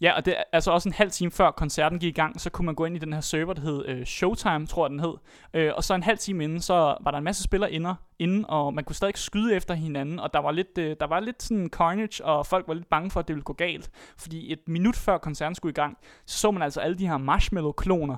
[0.00, 2.50] Ja, og det er altså også en halv time før koncerten gik i gang, så
[2.50, 5.00] kunne man gå ind i den her server, der hed øh, Showtime, tror jeg den
[5.00, 5.14] hed.
[5.54, 8.44] Øh, og så en halv time inden, så var der en masse spillere inde, inden,
[8.48, 11.42] og man kunne stadig skyde efter hinanden, og der var lidt, øh, der var lidt
[11.42, 13.90] sådan carnage, og folk var lidt bange for, at det ville gå galt.
[14.18, 17.18] Fordi et minut før koncerten skulle i gang, så så man altså alle de her
[17.18, 18.16] marshmallow-kloner,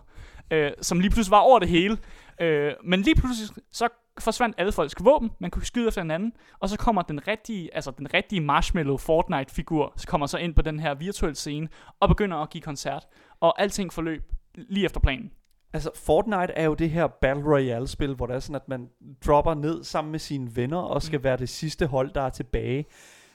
[0.51, 1.99] øh, som lige pludselig var over det hele.
[2.41, 3.89] Øh, men lige pludselig, så
[4.21, 7.91] forsvandt alle folks våben, man kunne skyde efter hinanden, og så kommer den rigtige, altså
[7.91, 11.69] den rigtige Marshmallow Fortnite-figur, så kommer så ind på den her virtuelle scene,
[12.01, 13.07] og begynder at give koncert,
[13.41, 14.23] og alting forløb
[14.55, 15.33] lige efter planen.
[15.73, 18.89] Altså, Fortnite er jo det her Battle Royale-spil, hvor det er sådan, at man
[19.27, 21.25] dropper ned sammen med sine venner, og skal mm.
[21.25, 22.85] være det sidste hold, der er tilbage.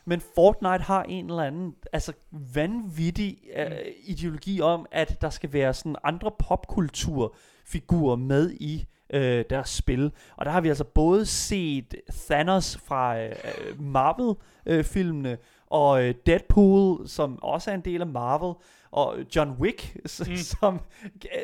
[0.05, 3.77] Men Fortnite har en eller anden altså vanvittig uh, mm.
[4.03, 10.11] ideologi om, at der skal være sådan andre popkulturfigurer med i øh, deres spil.
[10.37, 11.95] Og der har vi altså både set
[12.27, 13.31] Thanos fra øh,
[13.79, 15.37] Marvel-filmene, øh,
[15.67, 18.53] og øh, Deadpool, som også er en del af Marvel,
[18.91, 20.35] og John Wick, mm.
[20.35, 20.79] som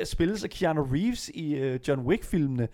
[0.04, 2.68] spilles af Keanu Reeves i øh, John Wick-filmene.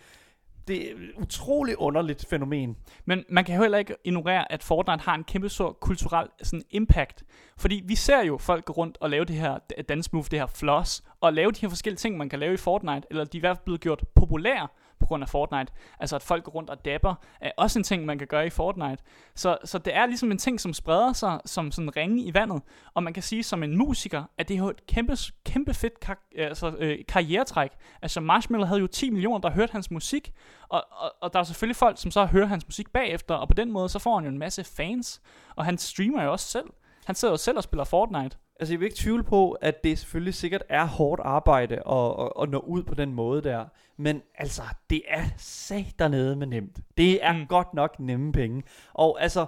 [0.68, 2.78] Det er et utroligt underligt fænomen.
[3.06, 7.24] Men man kan heller ikke ignorere, at Fortnite har en kæmpe stor kulturel sådan, impact.
[7.58, 9.58] Fordi vi ser jo folk gå rundt og lave det her
[9.90, 12.58] dance move, det her floss, og lave de her forskellige ting, man kan lave i
[12.58, 14.68] Fortnite, eller de er i hvert fald blevet gjort populære
[15.04, 15.74] på grund af Fortnite.
[16.00, 18.50] Altså at folk går rundt og dapper, er også en ting, man kan gøre i
[18.50, 19.04] Fortnite.
[19.36, 22.62] Så, så det er ligesom en ting, som spreder sig som sådan ringe i vandet.
[22.94, 26.00] Og man kan sige som en musiker, at det er jo et kæmpe, kæmpe fedt
[26.00, 27.72] kar- øh, altså, øh, karrieretræk.
[28.02, 30.34] Altså Marshmallow havde jo 10 millioner, der hørte hans musik,
[30.70, 33.54] og, og, og der er selvfølgelig folk, som så hører hans musik bagefter, og på
[33.54, 35.22] den måde, så får han jo en masse fans,
[35.56, 36.70] og han streamer jo også selv.
[37.06, 38.38] Han sidder jo selv og spiller Fortnite.
[38.60, 42.32] Altså jeg vil ikke tvivle på, at det selvfølgelig sikkert er hårdt arbejde at, at,
[42.42, 43.66] at nå ud på den måde der.
[43.98, 46.80] Men altså, det er sat dernede med nemt.
[46.98, 47.48] Det er mm.
[47.48, 48.64] godt nok nemme penge.
[48.94, 49.46] Og altså,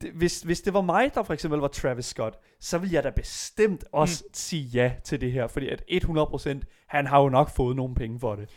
[0.00, 3.04] det, hvis, hvis det var mig, der for eksempel var Travis Scott, så ville jeg
[3.04, 4.30] da bestemt også mm.
[4.34, 5.46] sige ja til det her.
[5.46, 8.50] Fordi at 100%, han har jo nok fået nogle penge for det.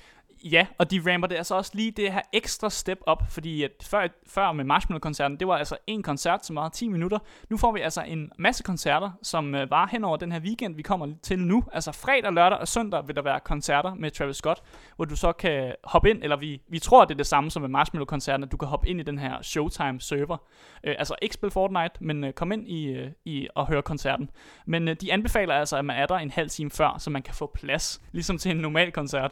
[0.43, 3.71] Ja, og de ramper det altså også lige det her ekstra step op, fordi at
[3.83, 7.19] før, før med Marshmallow-koncerten, det var altså en koncert, som var 10 minutter.
[7.49, 10.75] Nu får vi altså en masse koncerter, som øh, var hen over den her weekend,
[10.75, 11.63] vi kommer til nu.
[11.73, 14.63] Altså fredag, lørdag og søndag vil der være koncerter med Travis Scott,
[14.95, 17.61] hvor du så kan hoppe ind, eller vi, vi tror, det er det samme som
[17.61, 20.37] med Marshmallow-koncerten, at du kan hoppe ind i den her Showtime-server.
[20.83, 24.29] Øh, altså ikke spille Fortnite, men øh, kom ind i, øh, i og høre koncerten.
[24.65, 27.21] Men øh, de anbefaler altså, at man er der en halv time før, så man
[27.21, 29.31] kan få plads, ligesom til en normal koncert.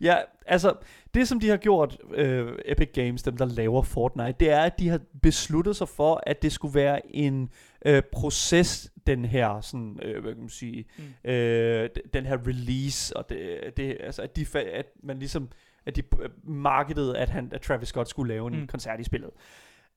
[0.00, 0.74] Ja, altså,
[1.14, 4.78] det som de har gjort, øh, Epic Games, dem der laver Fortnite, det er, at
[4.78, 7.50] de har besluttet sig for, at det skulle være en
[7.86, 11.30] øh, proces, den her, sådan, øh, hvad kan man sige, mm.
[11.30, 15.48] øh, den her release, og det, det altså, at, de, at man ligesom,
[15.86, 16.02] at de
[16.44, 18.66] markedede, at, han, at Travis Scott skulle lave en mm.
[18.66, 19.30] koncert i spillet.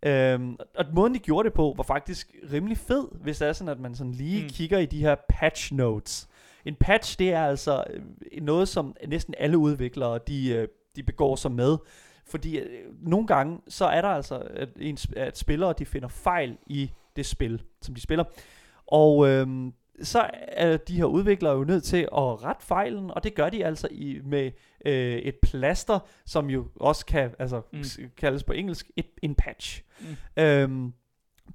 [0.03, 3.72] Øhm, og måden de gjorde det på, var faktisk rimelig fed, hvis det er sådan,
[3.72, 4.49] at man sådan lige mm.
[4.49, 6.29] kigger i de her patch notes.
[6.66, 8.01] En patch, det er altså øh,
[8.41, 11.78] noget, som næsten alle udviklere, de, øh, de begår sig med.
[12.26, 12.68] Fordi øh,
[13.01, 17.26] nogle gange, så er der altså, at, en, at spillere, de finder fejl i det
[17.26, 18.24] spil, som de spiller.
[18.88, 23.36] Og øhm, så er de her udviklere jo nødt til at rette fejlen, og det
[23.36, 24.51] gør de altså i, med
[24.86, 27.84] øh, et plaster, som jo også kan altså, mm.
[28.18, 29.84] kaldes på engelsk et, en patch.
[29.99, 30.43] Mm.
[30.43, 30.93] Øhm,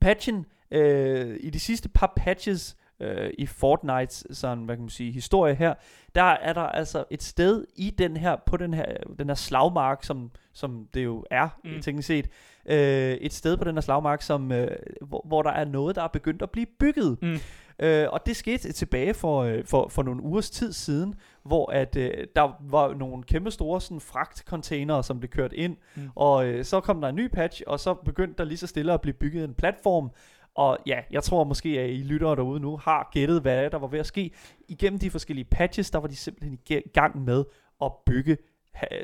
[0.00, 5.12] patchen, øh, i de sidste par patches, øh, i Fortnites sådan, hvad kan man sige,
[5.12, 5.74] historie her,
[6.14, 8.84] der er der altså et sted i den her, på den her,
[9.18, 11.82] den her slagmark, som, som det jo er, mm.
[11.82, 12.28] teknisk set,
[12.66, 16.02] øh, et sted på den her slagmark, som, øh, hvor, hvor der er noget, der
[16.02, 17.18] er begyndt at blive bygget.
[17.22, 17.38] Mm.
[17.78, 21.96] Øh, og det skete tilbage for, øh, for, for nogle ugers tid siden, hvor at
[21.96, 26.10] øh, der var nogle kæmpe store sådan, fragtcontainere, som blev kørt ind, mm.
[26.14, 28.92] og øh, så kom der en ny patch, og så begyndte der lige så stille
[28.92, 30.10] at blive bygget en platform,
[30.54, 33.86] og ja, jeg tror måske, at I lyttere derude nu har gættet, hvad der var
[33.86, 34.30] ved at ske.
[34.68, 37.44] Igennem de forskellige patches, der var de simpelthen i gang med
[37.82, 38.36] at bygge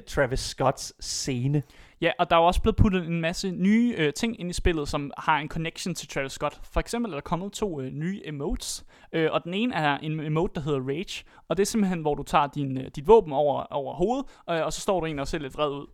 [0.07, 1.63] Travis Scotts scene.
[2.01, 4.89] Ja, og der er også blevet puttet en masse nye øh, ting ind i spillet,
[4.89, 6.61] som har en connection til Travis Scott.
[6.73, 10.21] For eksempel er der kommet to øh, nye emotes, øh, og den ene er en
[10.21, 13.33] emote, der hedder Rage, og det er simpelthen, hvor du tager din, øh, dit våben
[13.33, 15.87] over, over hovedet, øh, og så står du egentlig og ser lidt vred ud.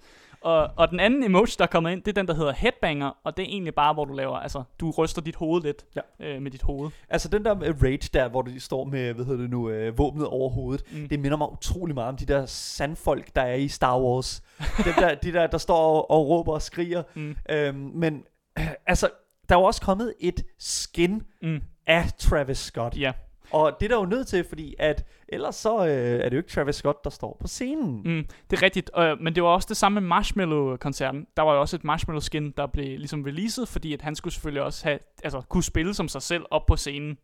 [0.47, 3.11] Og, og den anden emoji, der er kommet ind, det er den, der hedder headbanger,
[3.25, 6.01] og det er egentlig bare, hvor du laver, altså, du ryster dit hoved lidt ja.
[6.21, 6.91] øh, med dit hoved.
[7.09, 10.27] Altså den der rage der, hvor du står med, hvad hedder det nu, øh, våbnet
[10.27, 11.09] over hovedet, mm.
[11.09, 14.43] det minder mig utrolig meget om de der sandfolk, der er i Star Wars.
[14.85, 17.03] Dem der, de der, der står og, og råber og skriger.
[17.15, 17.37] Mm.
[17.51, 18.25] Øhm, men
[18.59, 19.09] øh, altså,
[19.49, 21.61] der er jo også kommet et skin mm.
[21.87, 22.97] af Travis Scott.
[22.97, 23.13] Ja.
[23.51, 26.37] Og det er der jo nødt til, fordi at ellers så øh, er det jo
[26.37, 28.03] ikke Travis Scott, der står på scenen.
[28.05, 31.27] Mm, det er rigtigt, øh, men det var også det samme med Marshmallow-koncerten.
[31.37, 34.63] Der var jo også et Marshmallow-skin, der blev ligesom releaset, fordi at han skulle selvfølgelig
[34.63, 37.19] også have, altså, kunne spille som sig selv op på scenen.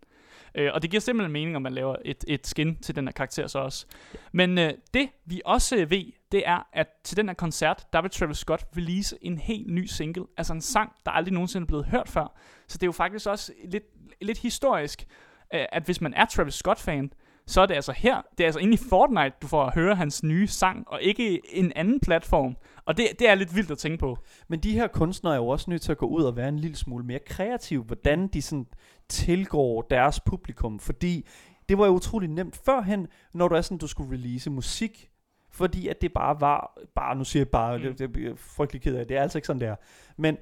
[0.54, 3.12] Øh, og det giver simpelthen mening, om man laver et, et skin til den her
[3.12, 3.86] karakter så også.
[4.32, 8.02] Men øh, det vi også øh, ved, det er, at til den her koncert, der
[8.02, 10.24] vil Travis Scott release en helt ny single.
[10.36, 12.38] Altså en sang, der aldrig nogensinde er blevet hørt før.
[12.66, 13.84] Så det er jo faktisk også lidt,
[14.20, 15.06] lidt historisk,
[15.52, 17.12] at hvis man er Travis Scott-fan,
[17.46, 19.94] så er det altså her, det er altså inde i Fortnite, du får at høre
[19.94, 22.56] hans nye sang, og ikke en anden platform.
[22.84, 24.18] Og det, det er lidt vildt at tænke på.
[24.48, 26.58] Men de her kunstnere er jo også nødt til at gå ud og være en
[26.58, 28.66] lille smule mere kreative, hvordan de sådan
[29.08, 31.26] tilgår deres publikum, fordi
[31.68, 35.10] det var jo utrolig nemt førhen, når du er sådan, du skulle release musik,
[35.50, 37.82] fordi at det bare var, bare nu siger jeg bare, mm.
[37.96, 39.76] det, det er frygtelig ked af, det er altså ikke sådan der.
[40.16, 40.36] Men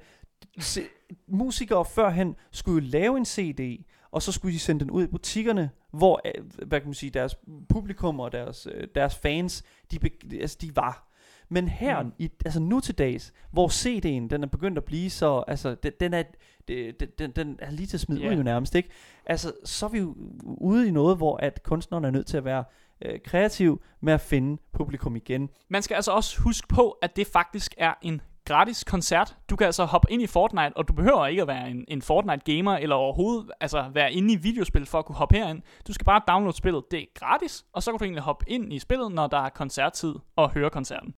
[0.59, 0.81] se,
[1.27, 5.07] musikere førhen skulle jo lave en CD, og så skulle de sende den ud i
[5.07, 7.35] butikkerne, hvor øh, hvad kan man sige, deres
[7.69, 9.99] publikum og deres, øh, deres fans, de,
[10.41, 11.07] altså, de var.
[11.49, 12.11] Men her, mm.
[12.17, 15.91] i, altså nu til dags, hvor CD'en, den er begyndt at blive så, altså den,
[15.99, 16.23] den er,
[16.67, 18.31] den, den, den er lige til at smide yeah.
[18.31, 18.89] ud jo nærmest, ikke?
[19.25, 22.45] Altså, så er vi jo ude i noget, hvor at kunstnerne er nødt til at
[22.45, 22.63] være
[23.05, 25.49] øh, kreativ med at finde publikum igen.
[25.69, 29.37] Man skal altså også huske på, at det faktisk er en gratis koncert.
[29.49, 32.01] Du kan altså hoppe ind i Fortnite, og du behøver ikke at være en, en
[32.01, 35.61] Fortnite-gamer, eller overhovedet altså være inde i videospil for at kunne hoppe herind.
[35.87, 36.83] Du skal bare downloade spillet.
[36.91, 39.49] Det er gratis, og så kan du egentlig hoppe ind i spillet, når der er
[39.49, 41.13] koncerttid, og høre koncerten.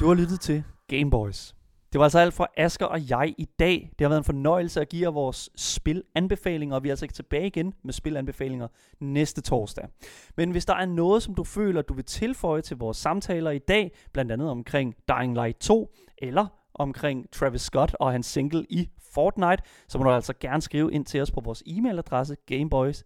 [0.00, 1.57] Du har lyttet til Gameboys.
[1.92, 3.92] Det var altså alt fra Asker og jeg i dag.
[3.98, 7.14] Det har været en fornøjelse at give jer vores spilanbefalinger, og vi er altså ikke
[7.14, 8.68] tilbage igen med spilanbefalinger
[9.00, 9.88] næste torsdag.
[10.36, 13.58] Men hvis der er noget, som du føler, du vil tilføje til vores samtaler i
[13.58, 18.88] dag, blandt andet omkring Dying Light 2, eller omkring Travis Scott og hans single i
[19.14, 23.04] Fortnite, så må du altså gerne skrive ind til os på vores e-mailadresse gameboys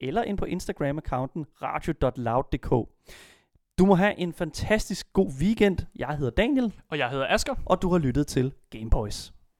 [0.00, 2.88] eller ind på Instagram-accounten radio.loud.dk.
[3.82, 5.78] Du må have en fantastisk god weekend.
[5.96, 6.72] Jeg hedder Daniel.
[6.90, 7.54] Og jeg hedder Asker.
[7.66, 9.32] Og du har lyttet til Gameboys.